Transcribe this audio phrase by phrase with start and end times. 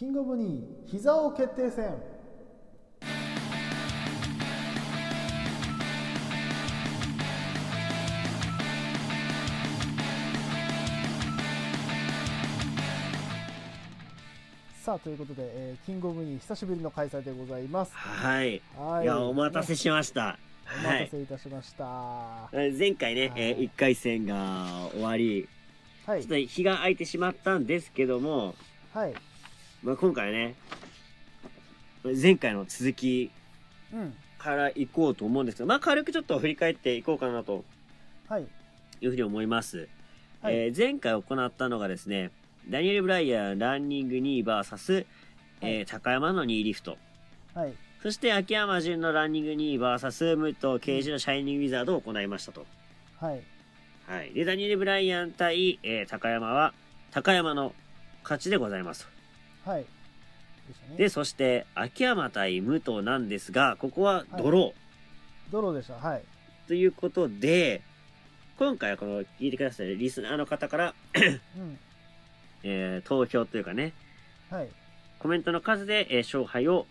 [0.00, 1.94] キングオブニー膝王決定戦
[14.82, 17.92] さあということで、えーキングオブニー久しぶりの開催でございます。
[17.94, 18.62] はい。
[18.78, 19.06] はい。
[19.06, 20.38] や、お待たせしました。
[20.82, 21.00] おはい。
[21.00, 21.84] 待たせいたしました。
[21.84, 23.42] は前回ね、はい。
[23.42, 25.46] え1回戦が終わり、い。
[26.06, 28.54] ちょっと日が空いてしまったんですけども、
[28.94, 29.14] はい
[29.82, 30.54] まあ、今回ね、
[32.04, 33.30] 前回の続き
[33.92, 37.62] うんから行こうと思うんですけど、まあ、軽くちょっと振り返っていこうかなと
[38.26, 38.46] はい
[39.02, 39.88] いうふうに思います。
[40.40, 42.30] はいえー前回行ったのがですね、
[42.70, 45.04] ダニエル・ブライアンランニング2 VS、
[45.60, 46.96] えー高山の2リフト。
[47.54, 52.64] はいそして秋山純のランニング2 VS 武藤刑事のシャイニングウィザードを行いましたと。
[53.20, 53.40] はい
[54.06, 54.32] はい。
[54.32, 56.72] で、ダニエル・ブライアン対、えー高山は、
[57.10, 57.74] 高山の
[58.22, 59.19] 勝ちでございますと。
[59.64, 59.82] はい。
[59.82, 59.88] で
[60.90, 60.96] ね。
[60.96, 65.52] で、そして、秋山対武藤なんですが、ここはドロー。
[65.52, 65.94] ドローでした。
[65.94, 66.22] はい。
[66.66, 67.82] ということで、
[68.58, 71.18] 今回はこの聞いてくださいリスナーの方から、う
[71.60, 71.78] ん。
[72.62, 73.92] えー投票というかね、
[74.50, 74.68] はい。
[75.18, 76.86] コメントの数で、えー勝敗を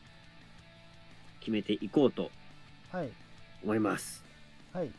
[1.39, 2.31] 決めていこうと
[2.91, 3.09] はい。
[3.63, 4.23] 思います。
[4.73, 4.91] はい。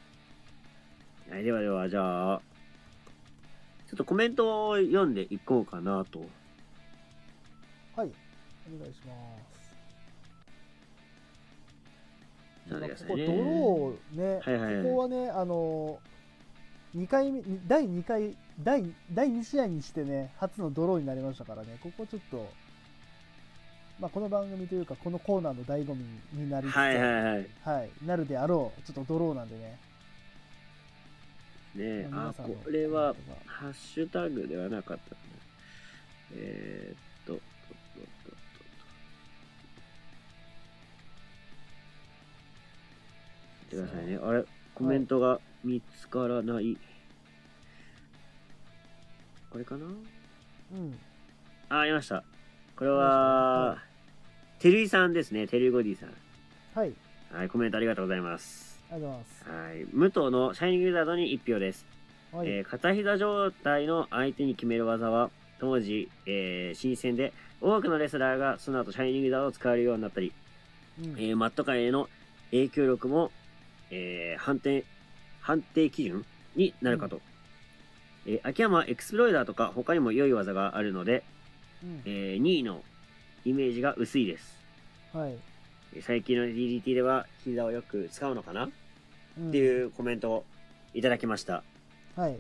[1.31, 2.41] はい、ではでは、じゃあ、
[3.89, 6.25] ちょっとコメントを読んでいこうかなと。
[8.67, 9.11] はいお願いしま
[12.97, 13.05] す。
[13.05, 14.85] ここドローね、はいはいはい。
[14.85, 15.99] ここはねあの
[16.97, 21.79] 2回目第2回第第2試合にしてね初のドローになりましたからね。
[21.83, 22.47] ここちょっと
[23.99, 27.25] まあこの番組というかこのコーナーの醍醐味になりつつはいはいはい。
[27.39, 29.79] ねはいなるであろうちょっとドローなんでね。
[31.79, 33.15] え、あ皆、さんのこれは
[33.47, 35.17] ハッシュタグではなかった。
[36.33, 36.99] えー、っ
[43.71, 44.19] ってくださいね。
[44.23, 46.77] あれ、コメントが見つからない。
[49.51, 49.87] これかな？
[49.87, 50.99] うん
[51.69, 52.25] あ、ありました。
[52.77, 52.97] これは
[53.71, 53.79] は、
[54.59, 55.47] てるいさんですね。
[55.47, 56.13] てるいゴディさん。
[56.75, 56.93] はい
[57.33, 58.81] はい、コメントありがとうございます。
[58.91, 61.85] ありがとうございますはい、武藤のシャイニングウィザードに1票です。
[62.33, 70.33] はい、えー片膝状態の相手に決める技は、当時、えー新戦で多くのレスラーがその後シャイニングウィザードを使えるようになったり、
[71.03, 72.09] うんえーマット界への
[72.51, 73.31] 影響力も、
[73.91, 74.85] えー判定、
[75.41, 76.25] 判定基準
[76.57, 77.21] になるかと。
[78.27, 81.25] えー秋山はエクスプロイダーとか他にも良い技があるので、
[81.83, 82.83] うんえ2位の
[83.45, 84.57] イメージが薄いです。
[85.13, 85.35] はい、
[85.95, 88.69] えー最近の DDT では膝をよく使うのかな、
[89.39, 90.45] うんっていうコメントを
[90.93, 91.63] いただきました。
[92.17, 92.39] はい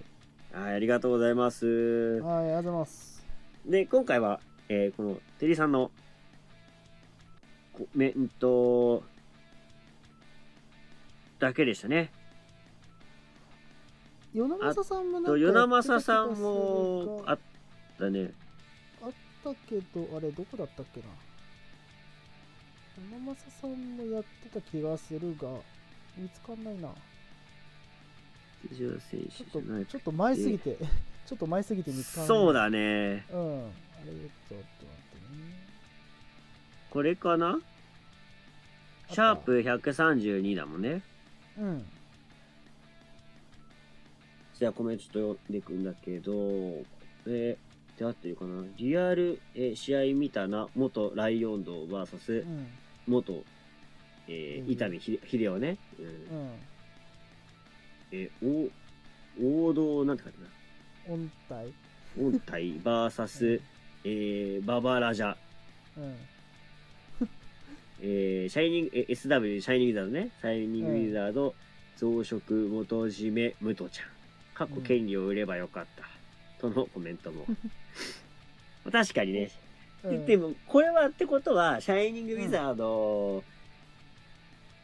[0.53, 2.21] はい、ありがとうございます。
[2.21, 3.25] はいありがとうございます
[3.67, 5.91] で、今回は、えーこの、テリーさんの、
[7.73, 9.03] コメント、
[11.41, 12.13] だけでしたね。
[14.33, 17.39] 与那正さんもなんかと、与那正さんも、があっ
[17.99, 18.31] たね。
[19.03, 19.13] あっ
[19.43, 21.07] たけど、あれ、どこだったっけな。
[23.19, 25.49] 山正さんもやってた気がするが、
[26.17, 26.91] 見つかんないな。
[28.77, 28.93] ちょっ
[29.51, 30.77] と、ちょっと前すぎて、
[31.27, 32.29] ちょっと前すぎて見つかんない。
[32.29, 32.53] そう。
[32.53, 33.25] だね。
[33.33, 33.65] うん。
[33.65, 33.69] あ
[34.05, 35.67] れ、ちょっと待ってね。
[36.91, 37.59] これかな？
[39.09, 41.03] シャープ132だもんね。
[41.61, 41.85] うん。
[44.59, 46.85] じゃあコメントちょっと読んでいくんだけど、こ
[47.27, 47.57] れ、
[47.99, 48.65] で合ってるかな？
[48.79, 52.67] リアル、えー試合見たな、元ライオンド VS うん。
[53.07, 53.45] 元、
[54.29, 55.77] えー、うん伊丹秀秀夫ね。
[55.99, 56.09] うんう
[56.45, 56.51] ん。
[58.13, 58.71] えー、
[59.39, 60.39] お王道、なんて書いて
[61.09, 61.65] あ音体。
[61.67, 61.75] る
[62.27, 63.61] 音体 VS、
[64.05, 65.37] えー、ババラジャ。
[65.97, 66.15] うん。
[68.03, 70.31] えー、シャイニング、え SW、シャイニングウィザードね。
[70.41, 71.55] シャイニングウィザード、
[71.97, 74.07] 増殖元締め、武藤ちゃん。
[74.55, 76.05] かっこ権利を売ればよかった。
[76.61, 77.45] とのコメントも。
[78.91, 79.51] 確かにね。
[80.05, 83.45] うんでも、これはってことは、シャイニングウィザードを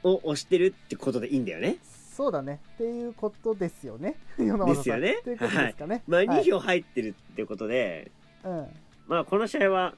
[0.03, 1.79] 押してるってことでいいんだよね。
[2.13, 2.61] そうだね。
[2.75, 4.17] っていうことですよね。
[4.37, 6.03] ですよねっていうことですかね。
[6.07, 8.11] まあ、はい2票入ってるってことで、
[8.45, 8.67] うん。
[9.07, 9.95] まあ、この試合は、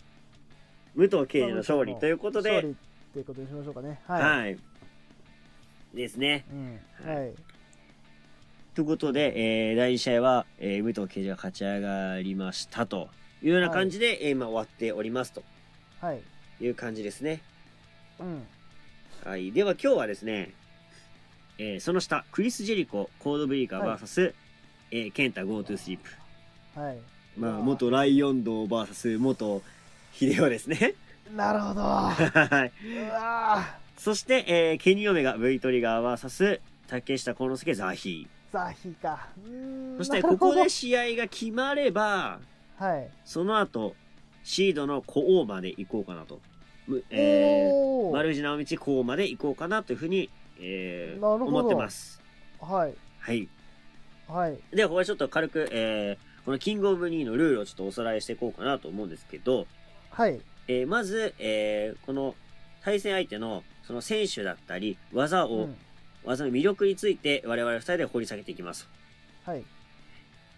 [0.95, 2.75] 武藤敬司の勝利ということで、
[3.09, 3.99] っていうことにしましょうかね。
[4.07, 4.23] はい。
[4.23, 4.59] はい。
[5.95, 6.45] ですね。
[6.53, 6.79] うん。
[7.09, 7.35] ははいい。
[8.75, 13.09] ということで、えー第2試合は、えー武藤敬司が勝ち上がりましたと
[13.43, 15.43] いうような感じで、えー今終わっておりますと
[16.01, 16.21] はい。
[16.61, 17.41] いう感じですね。
[18.21, 18.43] うん。
[19.25, 19.51] はい。
[19.53, 20.53] では今日はですね、
[21.59, 24.35] えーその下、クリス・ジェリコ、コードブリーカー VS、
[24.91, 25.99] えーケンタ・ゴートゥースリー
[26.75, 26.81] プ。
[26.81, 26.99] はい。
[27.37, 29.63] まあ、元ライオン道 VS 元
[30.13, 30.95] ヒデオですね。
[31.35, 31.81] なるほど。
[31.81, 33.11] うはい。
[33.11, 39.99] わそして、えーケニーオメガ V トリガー VS 竹下幸之介ザヒーザヒーんー。
[39.99, 42.39] そして、ここで試合が決まれば、
[42.79, 43.09] はい。
[43.25, 43.95] その後、
[44.45, 46.41] シードの古王まで行こうかなと。
[46.87, 50.31] むえー、丸藤直道古王まで行こうかなというふうに、
[50.61, 52.23] えー思ってます。
[52.61, 52.95] はい。
[53.19, 53.49] はい。
[54.27, 54.59] はい。
[54.75, 59.67] では、ここでちょっと軽く、えー、このキングオブニーのルールをちょっとおさらいしていこうかなと思うんですけど、
[60.11, 60.41] はい。
[60.69, 62.35] えーまず、えーこの
[62.85, 65.77] 対戦相手のその選手だったり、技を、うん
[66.25, 68.87] 技の魅力について我々二人で掘り下げていきます。
[69.47, 69.65] はい。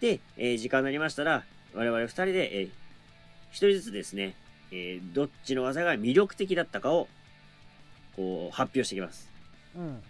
[0.01, 1.43] で、えー時間になりましたら、
[1.73, 2.69] 我々二人で、えー
[3.51, 4.35] 一人ずつですね、
[4.71, 7.07] えーどっちの技が魅力的だったかを、
[8.15, 9.29] こう、発表していきます。
[9.75, 10.01] うん。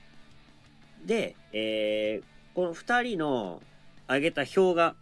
[1.06, 3.62] で、えーこの二人の
[4.10, 4.96] 上げた票が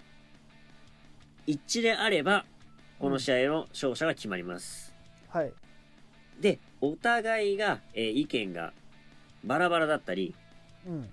[1.47, 2.45] 一致であれば、
[2.99, 4.88] この試合の勝者が決まります。
[5.29, 5.53] はい。
[6.39, 8.73] で、お互いが、えー意見が
[9.43, 10.33] バラバラだったり、
[10.87, 11.09] うん。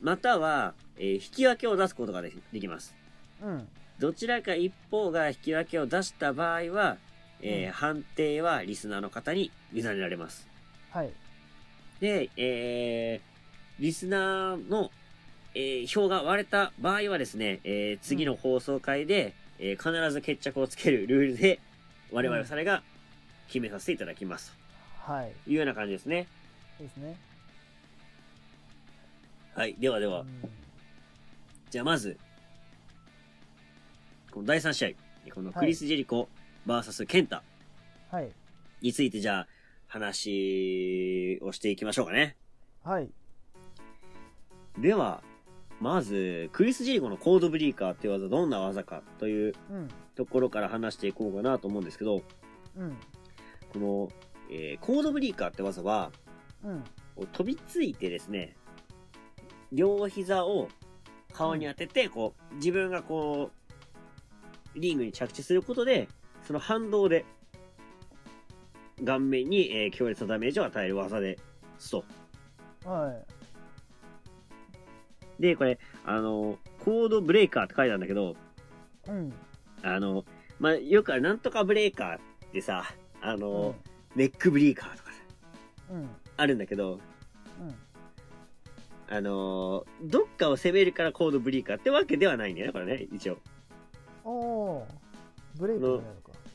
[0.00, 2.94] または、えー引き分けを出すことができます。
[3.42, 3.68] うん。
[3.98, 6.96] どちらか一方が引き分けを出した場合は、
[7.42, 10.46] えーうん判定はリスナーの方に委ねられます。
[10.90, 11.10] はい。
[12.00, 13.36] で、えー
[13.82, 14.90] リスナーの、
[15.54, 21.60] えー票が割れた場合はですね、えー次の放送回で、えー必ず決着をつけるルールで、
[22.12, 22.82] 我々それが
[23.48, 24.54] 決めさせていただきます。
[25.00, 25.32] はい。
[25.44, 26.26] というような感じですね。
[26.80, 27.16] ですね。
[29.54, 29.74] はい。
[29.78, 30.26] ではでは、うん
[31.68, 32.16] じゃあまず、
[34.30, 34.86] この第3試
[35.26, 36.28] 合、このクリス・ジェリコ
[36.66, 37.42] VS ケンタ
[38.10, 38.30] はい。
[38.80, 39.46] についてじゃあ
[39.88, 42.36] 話をしていきましょうかね。
[42.84, 43.10] はい。
[44.78, 45.22] では、
[45.80, 49.88] まず、クリス・ジェリコのコードブリーカーっていう技どんな技かといううん。
[50.14, 52.22] ところから話していこうかなと思うんですけど、
[52.76, 52.96] うん。
[53.76, 54.08] この、
[54.50, 56.10] えーコードブリーカーって技は、
[56.64, 56.84] うん。
[57.32, 58.56] 飛びついてですね、
[59.72, 60.68] 両膝を
[61.32, 63.50] 顔に当てて、こう、自分がこ
[64.74, 66.08] う、リングに着地することで、
[66.46, 67.24] その反動で、
[69.04, 71.38] 顔面に、えー強烈なダメージを与える技で
[71.78, 72.04] すと。
[72.84, 73.14] は
[75.38, 78.36] で、これ、あの、コードブレーカーって書いてあるんだけど、
[79.06, 79.10] い。
[79.10, 79.32] うん。
[79.82, 80.24] あの、
[80.58, 82.20] まあ、よくあるなんとかブレーカーっ
[82.52, 82.84] てさ、
[83.20, 83.74] あの、
[84.14, 85.16] ネックブリーカーとかさ。
[86.36, 87.00] あるんだけど、
[87.60, 87.74] うん。
[89.08, 93.38] あのーどっかを攻めるからコードブリーカーってわけではないんだよね、これね、一応。
[94.24, 94.84] おー。
[95.56, 96.04] ブレイクになか。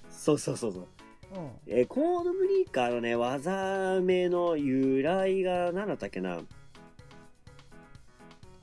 [0.10, 0.88] そうそうそうそう。
[1.36, 1.50] うん。
[1.68, 6.40] えーコードブリーカーのね、技名の由来が何だったっけな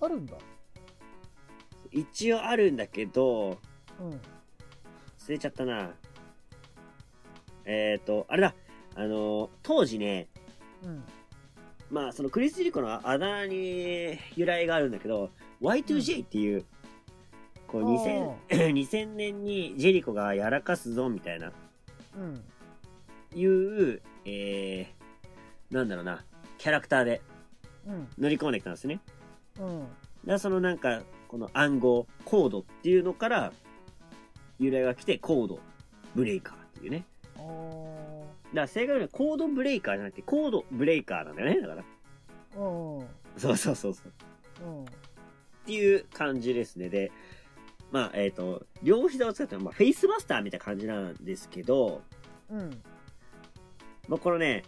[0.00, 0.36] あるんだ。
[1.90, 3.58] 一応あるんだけど、
[3.98, 4.10] うん。
[4.10, 5.94] 忘れちゃったな。
[7.68, 8.54] えっ、ー、と、あれだ。
[8.96, 10.26] あのー当時ね、
[10.82, 11.04] うん。
[11.90, 15.30] まあ、そのクリス・ジェリコのあだ名に由来があるんだけど、
[15.62, 16.64] Y2J っていう、
[17.68, 21.52] こう2000 2000 年にジェリコがやらかすぞみたいな、
[22.16, 22.44] うん。
[23.38, 26.24] いう、えー、なんだろうな、
[26.56, 27.20] キャラクターで
[27.86, 28.08] うん。
[28.18, 29.00] 乗り込んできたんですね。
[29.60, 29.86] うん。
[30.24, 33.52] だそのなんか、この暗号、コードっていうのから、
[34.58, 35.60] 由来が来て、コード、
[36.14, 37.04] ブレイカーっていうね。
[38.54, 41.60] から正確にはコードブレイカーじゃなくて、コードブレイカーなんだよね。
[41.60, 41.84] だから。
[42.56, 42.60] ー。
[42.60, 42.98] うん。
[42.98, 43.06] うん。
[43.36, 44.84] そうそうそうそう。
[44.84, 46.88] っていう感じですね。
[46.88, 47.12] で、
[47.90, 52.02] まあ、えっ、と、両膝を使った、まあ、フェイスバスターみたいな感じなんですけど、
[52.50, 52.82] うん。
[54.08, 54.64] まあ、このね、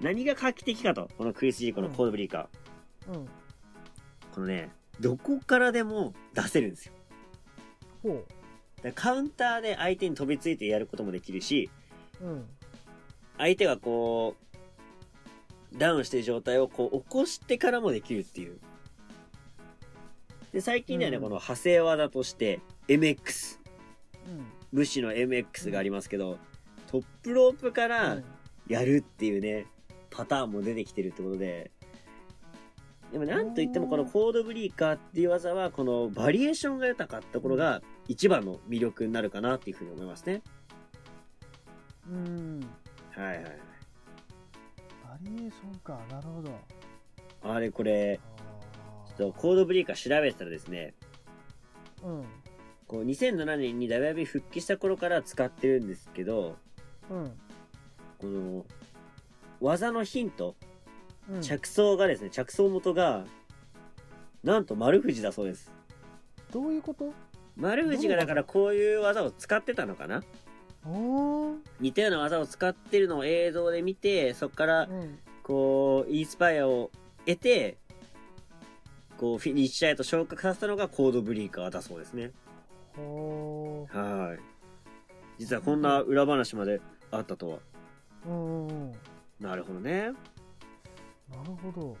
[0.00, 3.14] 何が画期的かと、このクリス・ジーコのコードブレイカー。
[3.14, 3.26] うん。
[4.32, 6.92] このね、どこからでも出せるんですよ。
[8.02, 8.24] ほ
[8.82, 11.70] だからカウンターで相手に飛びついてやることもできるし、
[12.20, 12.26] う。
[12.26, 12.48] うん。
[13.38, 14.36] 相手がこ
[15.72, 18.58] う、ダウンしてる状態をこう起こしてからもできるっていう。
[20.52, 23.58] で、最近ではね、うんこの派生技として、MX、
[24.28, 24.46] うん。
[24.72, 26.38] 武士の MX がありますけど、
[26.90, 28.18] トップロープから
[28.68, 29.66] やるっていうね、
[30.10, 31.72] パターンも出てきてるってことで、
[33.12, 40.42] でもなんといってもこのコードブリーカーっていう技は、このバリエーションが豊かってところが一番の魅力になるかなっていうふうに思いますね。
[42.08, 42.60] うん。
[43.16, 43.44] はいはいはい。
[45.04, 46.00] バリエーションか。
[46.10, 46.58] なるほど。
[47.42, 50.94] あれこれ、あちょっとコードブリーカー調べてたらですね、
[52.02, 52.24] うん。
[52.86, 56.56] こう2007年に WB 復帰した頃から使ってるんですけど、
[57.10, 57.32] うん。
[58.18, 58.64] この
[59.60, 60.56] 技のヒント、
[61.30, 61.42] うん。
[61.42, 63.24] 着想がですね、着想元が、
[64.42, 65.70] なんと丸藤だそうです。
[66.50, 67.12] どういうこと？
[67.56, 70.22] 丸藤がだからこういう技を使ってたのかな？
[71.80, 76.90] 似たような技を使ってるのを映像で見て、そこからうんこう、インスパイアを
[77.26, 77.76] 得て、
[79.18, 82.32] こう、フィニッシャーへと昇格させたのがコードブリーカーだそうですね。
[82.96, 84.38] ほーはい。
[85.38, 87.58] 実はこんな裏話まであったとは。
[88.26, 88.92] うん
[89.38, 90.12] なるほどね。
[91.30, 91.96] なるほど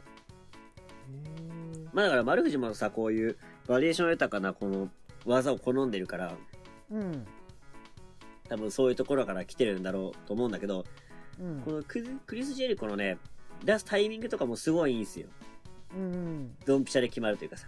[1.92, 3.36] まあだから丸藤もさ、こういう
[3.66, 4.88] バリエーション豊かなこの
[5.26, 6.34] 技を好んでるから、
[6.90, 7.26] うん
[8.48, 10.84] 多分そういうところから来てるんだろうと思うんだけど、
[11.40, 13.18] うんこのクリス・ジェリコのね、
[13.64, 15.26] 出すタイミングとかもすごいいいんですよ。
[15.96, 17.66] うんドンピシャで決まるというかさ。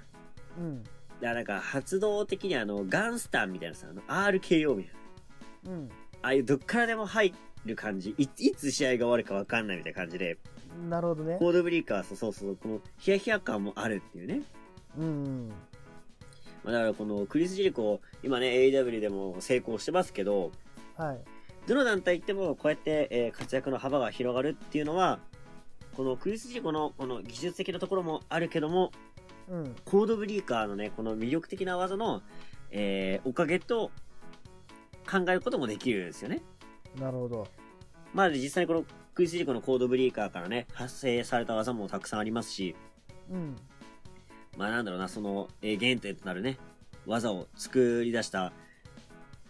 [0.58, 4.94] うんだからなんか発動的にあの、ガンスタンみたいなさ、あの RKO みたい
[5.64, 5.72] な。
[5.72, 5.88] うん
[6.22, 8.14] ああいうどっからでも入る感じ。
[8.18, 10.38] いいつ試合が終わるかわかんないみたいな感じで、
[10.88, 14.42] なるほどねコードブリーカーそうそうそう、このヒヤヒヤ感もあるっていうね。
[14.98, 15.48] うん
[16.62, 20.52] まあだからこのクリス・ジェリコ、今ね、AEW でも成功してますけど、
[20.96, 21.20] はい。
[21.66, 25.18] どの団体行ってもこうやって、えー活躍の幅が広がるっていうのは、
[25.96, 28.92] このクリス・ジェリコのこの技術的なところもあるけども、
[29.48, 29.76] うん。
[29.84, 32.22] コードブリーカーのね、この魅力的な技の、
[32.70, 33.90] えーおかげと
[35.10, 36.42] 考えることもできるんですよね。
[37.00, 37.46] なるほど。
[38.14, 38.84] まあ実際にこの
[39.14, 42.76] クリス・ジェリコのコードブリーカーからね、発生された技もたくさんありますし、
[43.30, 43.56] うん。
[44.56, 46.58] まあなんだろうな、その、えー原点となるね、
[47.06, 48.52] 技を作り出したっ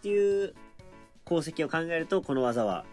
[0.02, 0.54] ていう
[1.26, 2.84] 功績を考えると、この技は、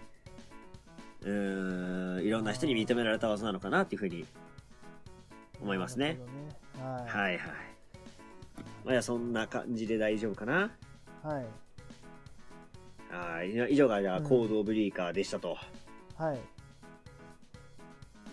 [1.21, 4.25] うーん、いろんな人に認められた技なのかなっていうふうに
[5.61, 6.17] 思いますね。
[6.77, 6.83] ね。
[6.83, 7.07] はい。
[7.07, 7.39] はいはい。
[8.83, 10.71] まあそんな感じで大丈夫かな。
[11.21, 11.45] はい。
[13.15, 13.73] はい。
[13.73, 15.57] 以上がじゃあうんコードブリーカーでしたと。
[16.17, 16.39] はい。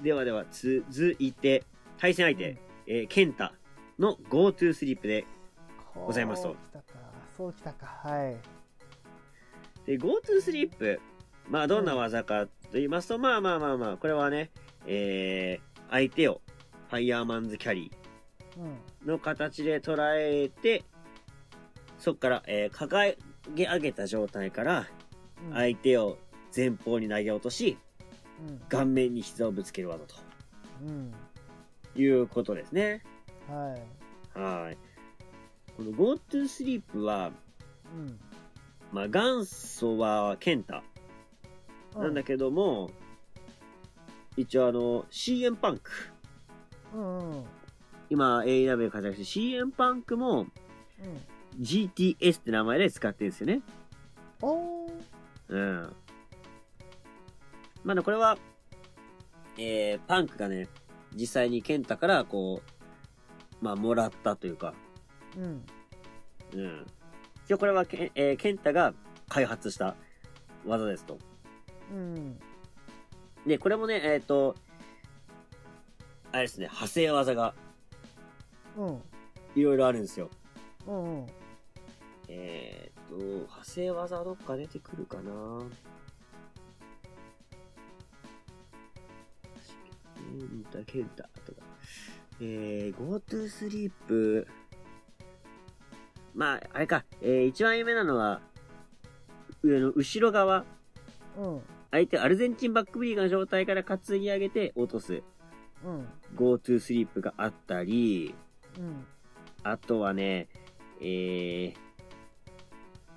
[0.02, 1.62] ではでは、続いて、
[1.98, 3.52] 対戦相手、えーケンタ
[3.98, 5.26] の GoTo スリープで、
[5.94, 6.48] ございますと。
[6.48, 6.98] こう来たか。
[7.36, 7.86] そうきたか。
[8.02, 8.36] はい
[9.90, 11.00] で、GoTo スリープ、
[11.48, 14.50] まあどんな技かと言いますと、まあまあまあまあ、これはね、
[14.86, 16.40] えー、相手を
[16.90, 17.90] ファイヤーマンズキャリ
[18.56, 18.64] うん。
[19.06, 20.84] ーの形で捉えて、
[21.98, 23.16] そこから、えー、掲
[23.56, 24.86] げ上げた状態から、
[25.44, 25.54] うん。
[25.54, 26.18] 相手を
[26.54, 27.76] 前方に投げ落とし、
[28.46, 28.60] うん。
[28.68, 30.04] 顔面に膝をぶつける技
[30.82, 31.12] うん。
[31.94, 33.02] ということですね。
[33.48, 33.76] は
[34.36, 34.38] い。
[34.38, 34.78] はい。
[35.76, 37.32] この GoTo スリープは、
[37.92, 38.20] うん
[38.92, 40.82] まあ元祖はケンタ
[41.96, 42.90] なんだけども、
[44.36, 45.90] 一応あの、CM パンク。
[46.94, 47.44] うんうん
[48.10, 50.48] 今 AEW で活躍して CM パンクもうん
[51.60, 53.60] GTS って名前で使ってるんですよね。
[54.42, 54.90] おー
[55.48, 55.96] うん。
[57.84, 58.38] まあね、これは、
[59.58, 60.68] えー、パンクがね、
[61.14, 62.62] 実際にケンタからこ
[63.60, 64.74] う、まあ、もらったというか、
[65.36, 65.64] うん
[66.54, 66.86] うん。
[67.50, 68.94] 一応これはケン、えーケンタが
[69.28, 69.96] 開発した
[70.64, 71.18] 技ですと。
[71.92, 72.38] うん
[73.44, 74.54] で、これもね、えっ、と、
[76.30, 77.54] あれですね、派生技が
[78.76, 79.02] うん
[79.56, 80.30] いろいろあるんですよ。
[80.86, 81.26] うんうん
[82.28, 85.64] えっ、と、派生技はどっか出てくるかな
[90.14, 91.62] ケンタ、ケンタとか。
[92.40, 94.46] えー、GoTo スリープ。
[96.34, 98.40] まあ、あれか、えー、一番有名なのは、
[99.62, 100.64] 上の後ろ側。
[101.36, 101.60] うん。
[101.90, 105.22] 相手アルゼンチンバックブリーガーの状態から担ぎ上げて落とす。
[105.84, 106.06] うん。
[106.38, 108.34] リープがあったり、
[108.78, 109.04] うん。
[109.62, 110.48] あとはね、
[111.00, 111.74] えー、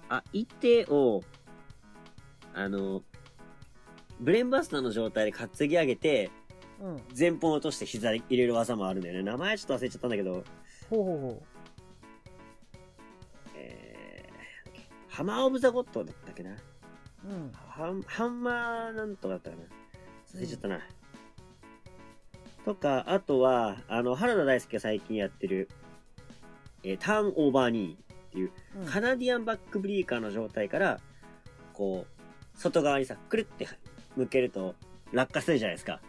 [0.10, 1.22] あ、相手を、
[2.54, 3.04] あの、
[4.20, 6.32] ブレーンバスターの状態で担ぎ上げて、
[6.82, 7.02] うん。
[7.18, 9.24] 前方を落として膝で入れる技もあるんだよね。
[9.24, 10.44] 名前ちょっと忘れちゃったんだけど、
[10.90, 11.53] ほうほうほえ
[15.14, 16.50] ハマーオブザゴッドだったっけな。
[16.50, 16.56] う
[17.30, 19.62] うんハンハンマーなんとかだったかな。
[20.36, 20.80] 忘れちゃったな。
[22.66, 25.70] とか、あとは、あの、原田大輔が最近やってる、
[26.82, 31.00] えーターンオーバーニーっていう、うんカナディアンバックブリーカーの状態から、
[31.74, 33.68] こう、外側にさ、くるって
[34.16, 34.74] 向けると、
[35.12, 36.00] 落下するじゃないですか。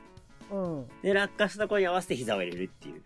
[0.50, 3.02] うんで、落下したところに合わせて膝を入れるっていう、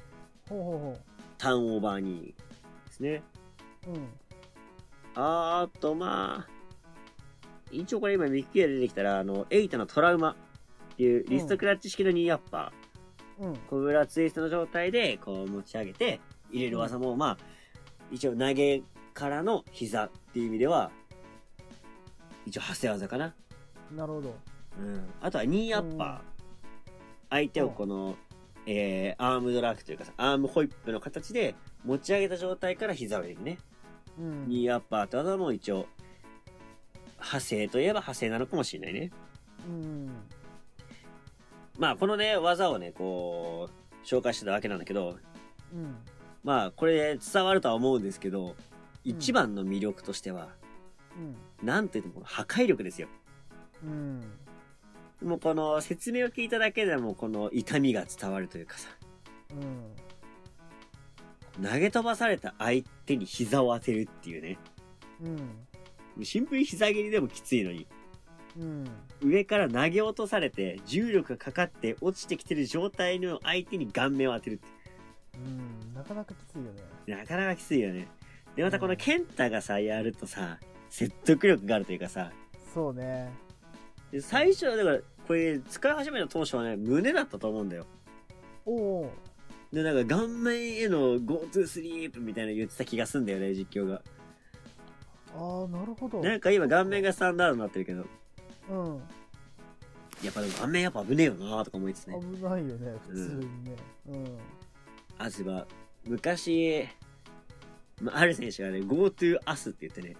[0.48, 0.98] ほうほうほ
[1.38, 3.22] ターンオーバーニーですね。
[3.88, 4.08] ううん
[5.14, 6.58] あーと、まあ、
[7.70, 10.36] 一応これ今、ウィキペディアで出てきたら、あの、エイタのトラウマっ
[10.96, 17.38] ていうリストクラッチ式のニーアッパー、うんコブラツイストの状態で、こう持ち上げて、入れる技も、まあ、
[18.10, 18.82] 一応投げ
[19.14, 20.90] からの膝っていう意味では、
[22.46, 23.34] 一応派生技かな。
[23.94, 24.34] なるほど
[24.78, 25.10] うん。
[25.20, 26.38] あとはニーアッパー。
[27.30, 28.16] 相手をこの、
[28.66, 33.58] えー、アームドラックというかさ、アームホイップの形で持ち上げた状態から膝を入れるね。
[34.18, 34.48] うん。
[34.48, 35.86] ニーアッパーって技も一応、
[37.16, 39.10] 派生といえば派生なのかもしれないね。
[39.66, 40.10] うん。
[41.78, 45.16] まあ、このね、技をね、こう、紹介してたわけなんだけど、
[45.72, 45.96] うん。
[46.44, 48.54] まあ、これで伝わるとは思うんですけど、うん。
[49.04, 50.48] 一番の魅力としては、
[51.62, 53.08] なんといってもこの破壊力ですよ。
[53.84, 54.22] うん。
[55.22, 58.88] もうこの説明を聞いただけでもこの痛みが伝わるというかさ、
[59.50, 60.07] うん
[61.62, 64.58] 投げ飛ばされた相手に膝を当てるっていうね。
[65.22, 66.24] うん。
[66.24, 67.86] シンプルに膝蹴りでもきついのに、
[68.58, 68.84] うん。
[69.22, 74.66] 上から投げ落とされて重力がかかって落ちてきてる状態の相手に顔面を当てるって。
[75.34, 75.94] うん。
[75.94, 76.82] なかなかきついよね。
[77.06, 78.08] なかなかきついよね。
[78.56, 80.58] で、またこのケンタがさ、やるとさ、
[80.90, 82.32] 説得力があるというかさ、
[82.74, 83.30] そうね。
[84.10, 87.86] で最初はだから、これ使い始めた当初はね、胸だったと思うんだよ。
[88.64, 89.12] おお
[89.72, 94.02] で、なんか顔面への Go to sleep みたいなの言ってた気がすんだよね、実況が。
[95.36, 96.20] ああなるほど。
[96.22, 98.06] なんか今顔面がスタンダードになってるけど、
[98.70, 99.02] うん。
[100.22, 102.18] やっぱでも顔面やっぱ危ねえよなとか思いつつね。
[102.18, 103.76] 危ないよね普通にね。
[104.08, 104.38] うん。
[105.18, 105.66] あそういえば、
[106.06, 106.88] 昔、
[108.00, 110.16] まあある選手がね、Go to us って言ってね、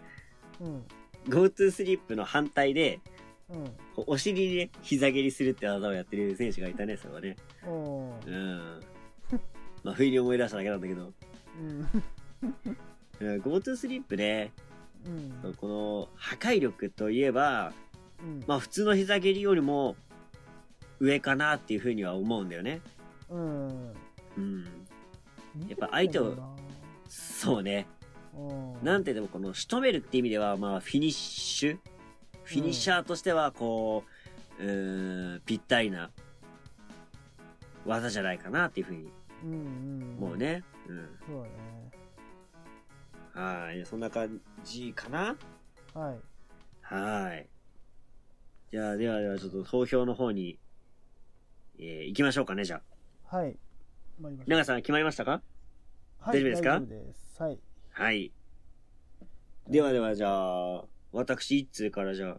[0.61, 0.85] うん、
[1.29, 3.01] Go to sleep の反対で、
[3.49, 3.71] うん、
[4.07, 7.37] お尻にね、膝蹴りするって技をやってる選手がいたね、それはね。
[7.67, 8.81] おーうん。
[9.89, 11.13] まあ、不意に思い出しただけなんだけど。
[11.59, 11.89] うん、
[13.21, 14.53] うん Go to sleep ね、
[15.43, 17.73] うん、この破壊力といえば、
[18.23, 19.97] うん、まあ普通の膝蹴りよりも
[21.01, 22.81] 上かなっていうふうには思うんだよね。
[23.31, 23.93] うん、
[24.37, 24.65] うん。
[25.67, 26.37] やっぱ相手を
[27.09, 27.87] そうね。
[28.83, 31.79] なうん、てでもこの仕留めるって意味では、まあフィニッシュ？
[32.45, 34.05] フィニッシャーとしては、こ
[34.61, 36.11] う、うーん、ぴったりな
[37.85, 39.11] 技じゃないかなっていうふうに
[39.45, 40.65] うん、うん、思うね。
[40.89, 41.09] うん。
[41.27, 41.43] そう
[43.35, 43.57] だね。
[43.67, 43.87] はい。
[43.87, 45.37] そんな感じかな？
[45.95, 46.19] はい。
[46.83, 47.49] はい。
[48.71, 50.59] じゃあ、ではではちょっと投票の方に、
[51.79, 52.83] えー、行きましょうかね、じゃ
[53.31, 53.37] あ。
[53.37, 53.57] はい。
[54.21, 54.51] 参りましょう。
[54.51, 55.43] 長さん決まりましたか？
[56.19, 56.71] はい大丈夫ですか？
[56.71, 57.43] 大丈夫です。
[57.43, 57.59] はい。
[57.91, 58.33] はい。
[59.69, 62.37] ではでは、じゃあ、私一通からじゃ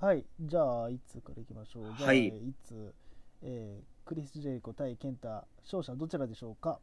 [0.00, 0.24] あ、はい。
[0.40, 1.84] じゃあいつからいきましょう。
[1.96, 2.94] じゃあ、はいいつ、
[3.42, 6.78] えー、クリス・ジェリコ対ケンタ勝者どちらでしょうか？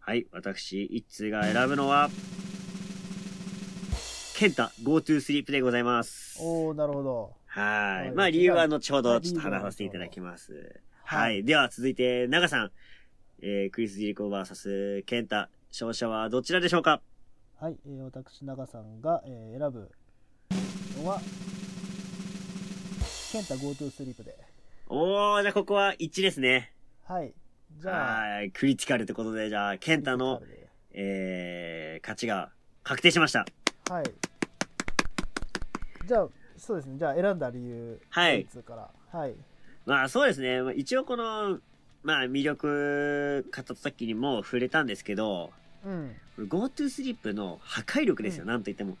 [0.00, 2.08] はい、私一通が選ぶのは、
[4.36, 6.38] ケンタ GoTo スリープでございます。
[6.40, 8.06] おおなるほどはい。
[8.06, 10.80] はいまあ理由は後ほはいどちょっと話させていただきます。
[11.04, 11.44] ははいい。
[11.44, 12.70] では続いて、長さん。
[13.44, 15.48] えー、クリス・ジリコ VS ケンタ。
[15.70, 17.00] 勝者はどちらでしょうか？
[17.58, 19.90] はい、えー、私長さんが、えー、選ぶ
[20.98, 21.20] のは
[23.32, 24.36] ケンタ GoTo スリープで
[24.94, 26.70] おー、じゃあここは一致ですね。
[27.06, 27.32] はい
[27.80, 28.50] じゃあはい。
[28.50, 30.42] クリティカルってことで、じゃあ、ケンタの、
[30.92, 32.50] えー、勝ちが
[32.82, 33.46] 確定しました。
[33.88, 34.04] はい
[36.06, 36.28] じゃあ
[36.58, 39.34] そうですねじゃあ選んだ理由はいからはい
[39.86, 40.60] まあそうですね。
[40.60, 41.58] まあ一応この、
[42.02, 45.52] まあ魅力語った時にも触れたんですけど、
[45.86, 48.98] うん GoTo スリップの破壊力ですよ、うんなんと言っても。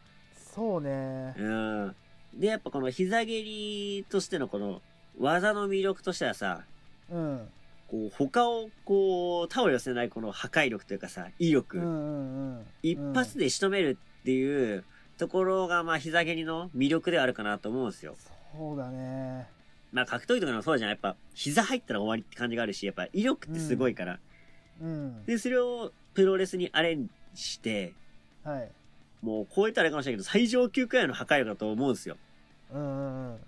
[0.54, 1.94] そうねうん。
[2.32, 4.80] で、やっぱこの膝蹴りとしてのこの
[5.18, 6.64] 技の魅力としてはさ、
[7.10, 7.48] うん
[7.88, 11.78] こう他をこう、他を寄せないこの破壊力というかさ、威力。
[11.78, 14.84] うんうんうん一発で仕留めるっていう
[15.18, 18.16] ところがまあ膝蹴りの魅力ではあるかなと思うんですよ。
[18.56, 19.46] そうだね
[19.92, 20.90] まあ格闘技とかでもそうじゃん。
[20.90, 24.18] やっぱ膝入ったら終わりって感じがあるし、やっぱ威力ってすごいから。
[24.80, 27.92] うんで、それをプロレスにアレンジして、
[28.42, 28.70] はい
[29.20, 32.16] もうこう言ったらあれかもしれないけど、最上級くらいの破壊力だと思うんですよ。
[32.72, 33.40] うんうんうん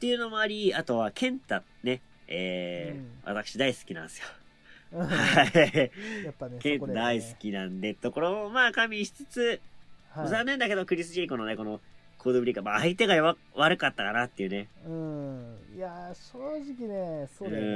[0.00, 4.26] っていうのもあり、あとは、ケンタね、えーうん私大好きなんですよ。
[4.92, 5.92] うんはい。
[6.24, 9.60] やっぱねケンタ大好きなんで、ところをまあ加味しつつ、
[10.10, 11.80] はい残念だけどクリス・ジェリコのね、この
[12.16, 14.68] コードブリーカー、まあ相手が弱悪かったかなっていうね。
[14.86, 17.68] うんいやー正直ねそうだよね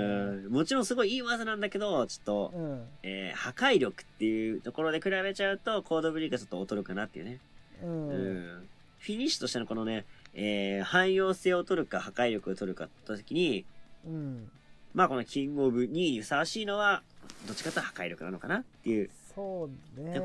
[0.47, 7.39] うんもちろんすごいいい技なんだけど、ちょっと、うんえー破壊力っていうところで比べちゃうと、コードブリーカーちょっと劣るかなっていうね。
[7.83, 8.69] ううんん。
[8.99, 13.65] フィニッシュとしてのこのね、えー汎用性を取るか破壊力を取るかって時に、
[14.07, 14.51] うん
[14.93, 17.03] まあこのキングオブ2位にふさわしいのは、
[17.49, 19.69] どっちかというと破壊力なのかなっていうとこ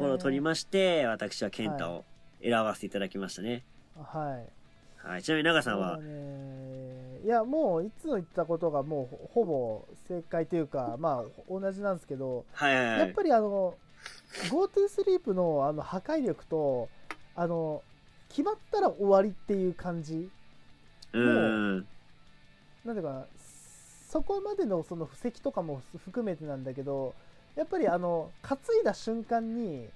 [0.05, 2.05] ろを取りまして、私はケンタを
[2.43, 3.63] 選ばせていただきましたね。
[3.97, 4.39] は
[5.03, 5.23] いはい。
[5.23, 5.97] ちなみに長さんは？
[7.25, 12.99] いやもういつも言ったことがもうほほぼ正解というかまあ同じなんですけどはいはいはい。
[12.99, 13.75] やっぱりあの
[14.49, 16.89] GoTo スリープのあの破壊力と
[17.35, 17.81] あの
[18.29, 20.29] 決まったら終わりっていう感じ
[21.13, 21.75] うん。
[21.77, 21.85] なん
[22.85, 23.25] ていうかな
[24.09, 27.13] そこまでのその布石とかも含めてなんだけど
[27.55, 29.87] やっぱりあの担いだ瞬間に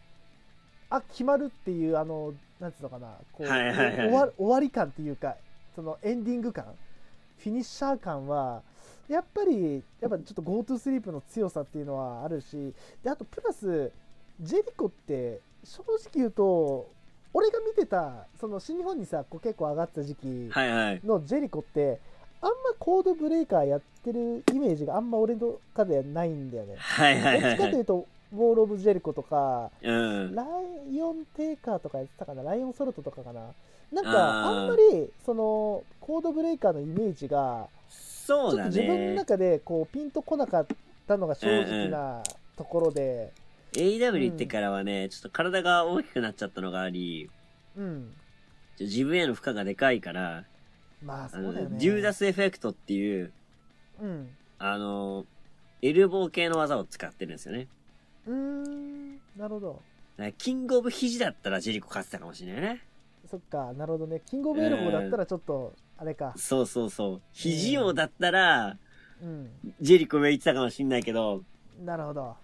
[0.89, 5.35] あ決まるっていうあのなんつうのかなこう、はいはいはい終わ終わり感っていうか
[5.75, 6.65] そのエンディング感
[7.39, 8.61] フィニッシャー感は
[9.09, 13.91] やっぱりやっぱちょっと GoTo スリープの強さっていうのはあるしであとプラス
[14.39, 16.87] ジェリコって正直言うと
[17.33, 21.01] 俺が見てたその新日本にさこう結構上がってた時期はいはい。
[21.03, 21.99] のジェリコって
[22.41, 26.75] あんまコードブレーカーやってるイメージがあんま俺の中ではないんだよね。
[26.77, 27.71] はいはいどっちかはいはい。
[27.71, 30.35] というと、ウォール・オブ・ジェリコとか、うん。
[30.35, 30.43] ラ
[30.91, 33.41] イオン・テイカーとかやってたかな、ライオン・ソルトとかかな？
[33.93, 39.13] なんか、あんまり、その、コードブレーカーのイメージが、そうだちょっと自分のね。
[39.13, 40.67] 中で、こう、ピンとこなかっ
[41.07, 42.21] たのが正直な
[42.57, 43.31] ところで、
[43.75, 47.29] AW 行ってからはね、ちょっと体が大きくなっちゃったのがあり、
[47.75, 48.13] うん。
[48.79, 50.45] 自分への負荷がでかいから、
[51.03, 51.73] まあ、あそうだよね。
[51.73, 53.31] のデューダスエフェクトっていう、
[54.01, 54.29] うん。
[54.57, 55.25] あの、
[55.81, 57.67] エルボー系の技を使ってるんですよね。
[58.25, 59.81] うーん、なるほど。
[60.37, 62.85] キングオブ肘だったらジェリコ勝ってたかもしれないね。
[63.29, 64.21] そっか、なるほどね。
[64.25, 66.33] キングオブエルボーだったらちょっと、あれか。
[66.37, 67.21] そうそうそう。
[67.33, 68.77] 肘王だったら、
[69.21, 69.49] うん。
[69.81, 71.43] ジェリコ上行ってたかもしれないけど、
[71.83, 72.35] なるほど。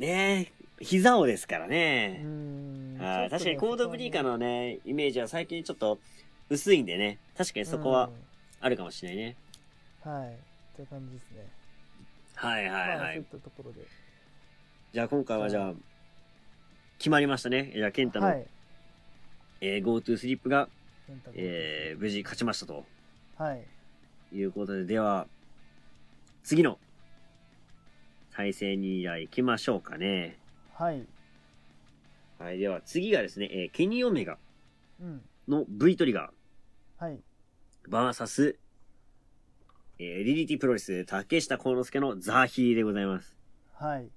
[0.00, 0.48] ね
[0.80, 2.22] え、膝王ですからね。
[2.24, 2.96] ん。
[2.98, 5.98] はい確かにコードブリーカーののね、イメージは最近ちょっと
[6.48, 7.18] 薄いんでね。
[7.36, 8.08] 確かにそこは
[8.62, 9.36] あるかもしれないね。
[10.06, 10.38] うんはい。
[10.74, 11.46] という感じですね。
[12.34, 13.22] はいはいまあ、はいっ。
[13.24, 13.82] たところで。
[14.94, 15.72] じゃあ今回はじゃあ、
[16.96, 17.70] 決まりましたね。
[17.74, 18.46] じゃあ、ケンタの、はい。
[19.60, 20.70] えー、GoTo スリップが、
[21.34, 22.86] えー、無事勝ちましたと
[23.36, 23.66] はい。
[24.32, 25.26] いうことで、では、
[26.42, 26.78] 次の
[28.34, 30.38] 対戦に行きましょうかね。
[30.74, 31.06] はい。
[32.38, 34.38] はい、では次がですね、えーケニーオメガ
[35.00, 35.22] うん。
[35.48, 36.30] の V トリガ
[36.98, 37.14] はい。
[37.14, 37.18] ー、
[37.88, 38.56] バーサス、
[39.98, 43.36] えー、リリティプロレス、竹下幸之助のザーヒーでございます。
[43.74, 44.08] はい。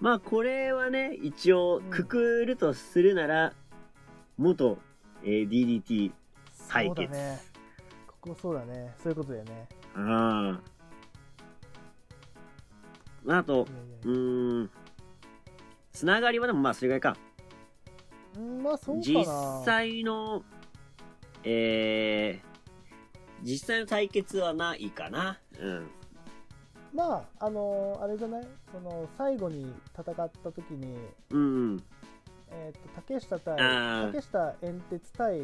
[0.00, 3.52] まあ、これはね、一応、くくるとするなら、
[4.38, 4.78] 元、
[5.22, 6.10] えー DDT
[6.68, 7.02] 対決。
[7.02, 7.38] そうだね。
[8.06, 8.94] ここそうだね。
[9.02, 9.68] そういうことだよね。
[9.94, 10.79] ああ。
[13.28, 13.66] あとい、や
[14.04, 14.10] う
[14.64, 14.70] ん、
[15.92, 17.16] つながりはでもまあそれぐらいか。
[18.36, 19.62] うんまあそうか実な。
[19.64, 20.42] 際の、
[21.44, 25.38] えー、実際の対決はないかな。
[25.58, 25.90] うん。
[26.92, 28.46] まあ、あのーあれじゃない？
[28.72, 30.96] その、最後に戦った時に、
[31.30, 31.82] うんうん。
[32.50, 35.38] えっ、と、竹下対、あー竹下煙鉄対、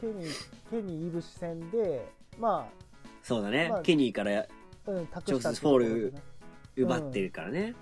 [0.00, 0.30] ケニー、
[0.70, 2.66] ケニーいぶし戦で、ま
[3.22, 3.68] そうだね。
[3.68, 4.46] まあケニーからあ、
[4.86, 6.14] うん、託直接フォール
[6.76, 7.74] 奪ってるからね。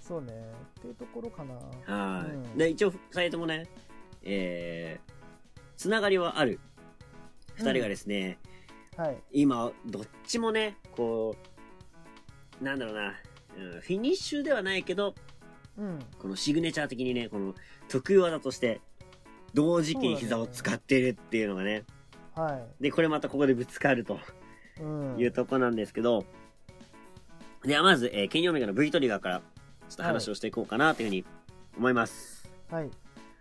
[0.00, 0.32] そうね。
[0.78, 1.54] っていうところかな。
[1.54, 3.66] はい、うんで、一応、二人ともね、
[4.22, 6.60] えー、つながりはある。
[7.56, 8.38] 二人がですね、
[8.96, 9.18] はい。
[9.32, 11.36] 今、どっちもね、こ
[12.60, 13.14] う、なんだろうな、
[13.56, 15.14] うん、フィニッシュではないけど、
[15.76, 15.98] うん。
[16.18, 17.54] このシグネチャー的にね、この
[17.88, 18.80] 得意技として、
[19.52, 21.84] 同時期に膝を使ってるっていうのがね、
[22.34, 24.14] はで、これまたここでぶつかると
[24.78, 24.82] い。
[24.82, 25.18] うん。
[25.18, 26.24] いうとこなんですけど、
[27.66, 29.42] ではまず、えーケニーオメガの V トリガーから、
[29.88, 31.24] ちょっと話をしていこうかなというふうに
[31.76, 32.48] 思います。
[32.70, 32.90] はい。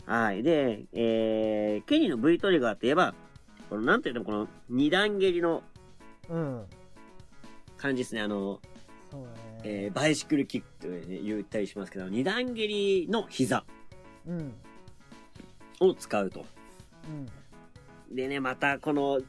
[0.07, 0.41] はい。
[0.41, 3.13] で、えー、ケニーの V トリガーといえば、
[3.69, 5.61] この、なんていうの、この二段蹴りの
[6.29, 6.65] うん。
[7.77, 8.21] 感じですね。
[8.21, 8.59] あの、
[9.11, 9.61] そうだね。
[9.63, 13.63] えーバイシクルキックと、ね、言ったりしますけど、二段蹴りの膝
[14.25, 14.53] うん。
[15.81, 16.45] を使うと。
[17.07, 18.15] うん。
[18.15, 19.21] でね、またこの、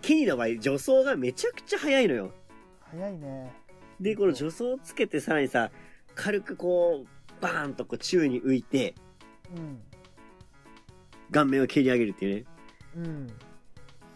[0.00, 2.32] ケニーの場合、助走がめちゃくちゃ速いのよ。
[2.80, 3.61] 早いね。
[4.00, 5.70] で、この助走をつけてさらにさ、
[6.14, 8.94] 軽くこう、バーンとこう宙に浮いて、
[9.56, 9.80] うん。
[11.30, 12.44] 顔面を蹴り上げるっていうね。
[12.96, 13.26] うん。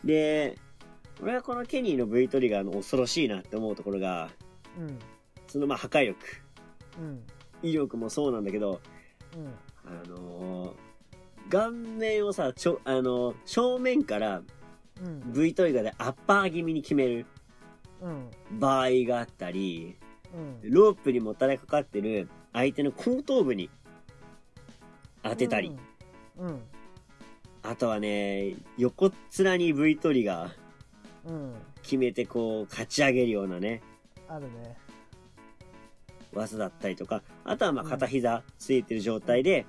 [0.05, 0.59] で、
[1.23, 4.31] 俺はこのケニーの V トリガーの恐ろしいなって思うところが、
[4.79, 4.99] うん。
[5.49, 6.19] そのまあ破壊力、
[7.01, 7.23] うん。
[7.63, 8.81] 威力もそうなんだけど、
[9.35, 9.55] うん。
[9.85, 10.87] あのー
[11.49, 14.43] 顔面をさ、ちょ、あのー正面から
[15.03, 15.33] うん。
[15.33, 17.27] V トリガーでアッパー気味に決めるうん。
[18.53, 19.97] 場合があったり、
[20.35, 20.71] うん。
[20.71, 23.71] ロープにもたれかかってる相手の後頭部に
[25.23, 25.77] 当てたり、
[26.37, 26.49] うん。
[26.49, 26.63] うん。
[27.63, 30.51] あとはね、横っ面に V トリガー
[31.27, 31.55] うん。
[31.83, 33.83] 決めてこう、勝ち上げるようなね、
[34.29, 34.77] あるね。
[36.33, 39.67] 技だったりとか、あとはまあ片膝ついてる状態で、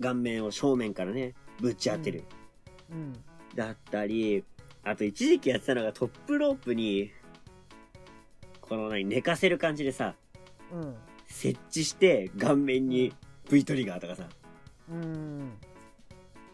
[0.00, 2.24] 顔面を正面からね、ぶち当てる。
[2.90, 3.12] うん。
[3.54, 4.44] だったり、
[4.86, 7.10] あと一時期やってたのがトップロープに、
[8.60, 10.14] この何、寝かせる感じでさ、
[10.72, 10.96] うん。
[11.26, 13.12] 設置して顔面に
[13.50, 14.28] V トリガーとかさ、
[14.88, 15.54] うん。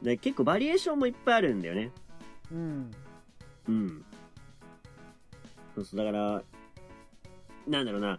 [0.01, 1.91] で結構バリエーションもいっぱいあるんだよね。
[2.51, 2.91] うん。
[3.69, 4.05] うん。
[5.75, 6.43] そうそう、だから、
[7.69, 8.19] なんだろうな。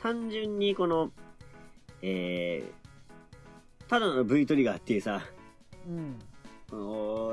[0.00, 1.12] 単純にこの、
[2.00, 5.20] えー、ただの V トリガーっていうさ、
[5.86, 6.18] うん。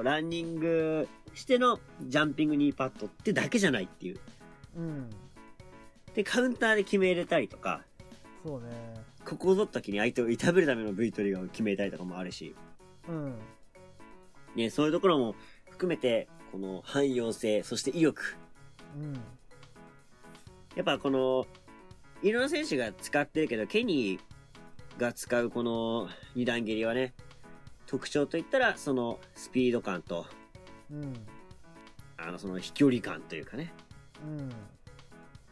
[0.04, 4.20] ランニングしてのジャンピングニーパッドってだけじゃないっていう。
[4.78, 5.10] うん。
[6.14, 7.84] で、カウンターで決めれたりとか、
[8.44, 8.68] そうね。
[9.26, 12.56] ここを取った時に相手を痛めるための V トリガーを決めたりとかもあるし、
[13.08, 13.36] うん。
[14.56, 15.36] ね、そういうところも
[15.70, 18.38] 含めて、この汎用性、そして意欲。
[18.98, 19.14] うん。
[20.76, 21.46] やっぱこの、
[22.22, 27.14] いろんな選手が使ってるけど、ケニーが使うこの二段蹴りはね、
[27.86, 30.26] 特徴といったら、そのスピード感と、
[30.92, 31.14] うん。
[32.18, 33.74] あの、その飛距離感というかね、
[34.24, 34.50] うん。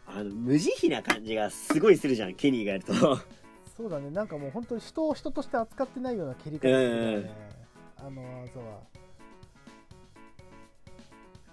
[0.05, 2.93] あの、無慈悲な感じがすごいするじゃん、ケニーがやると。
[3.75, 4.09] そうだね。
[4.09, 7.31] なんかもう本当に人を人として扱ってないような蹴り方するよね。
[7.97, 8.79] あの技は。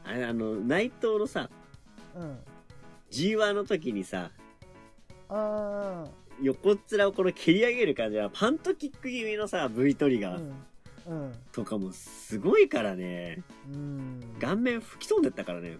[0.05, 1.51] あれ、あの、内藤のさ、
[2.17, 2.39] うん。
[3.11, 4.31] G1 の時にさ、
[5.29, 6.05] あ
[6.43, 10.31] 横っ面をこの蹴り上げる感じは、パントキック気味のさ、V トリあ。
[10.31, 10.55] ガーうん。
[11.07, 11.33] うん。
[11.53, 14.21] とかもすごいからね、うん。
[14.41, 15.69] 顔面吹き飛んでったからね。
[15.71, 15.79] いや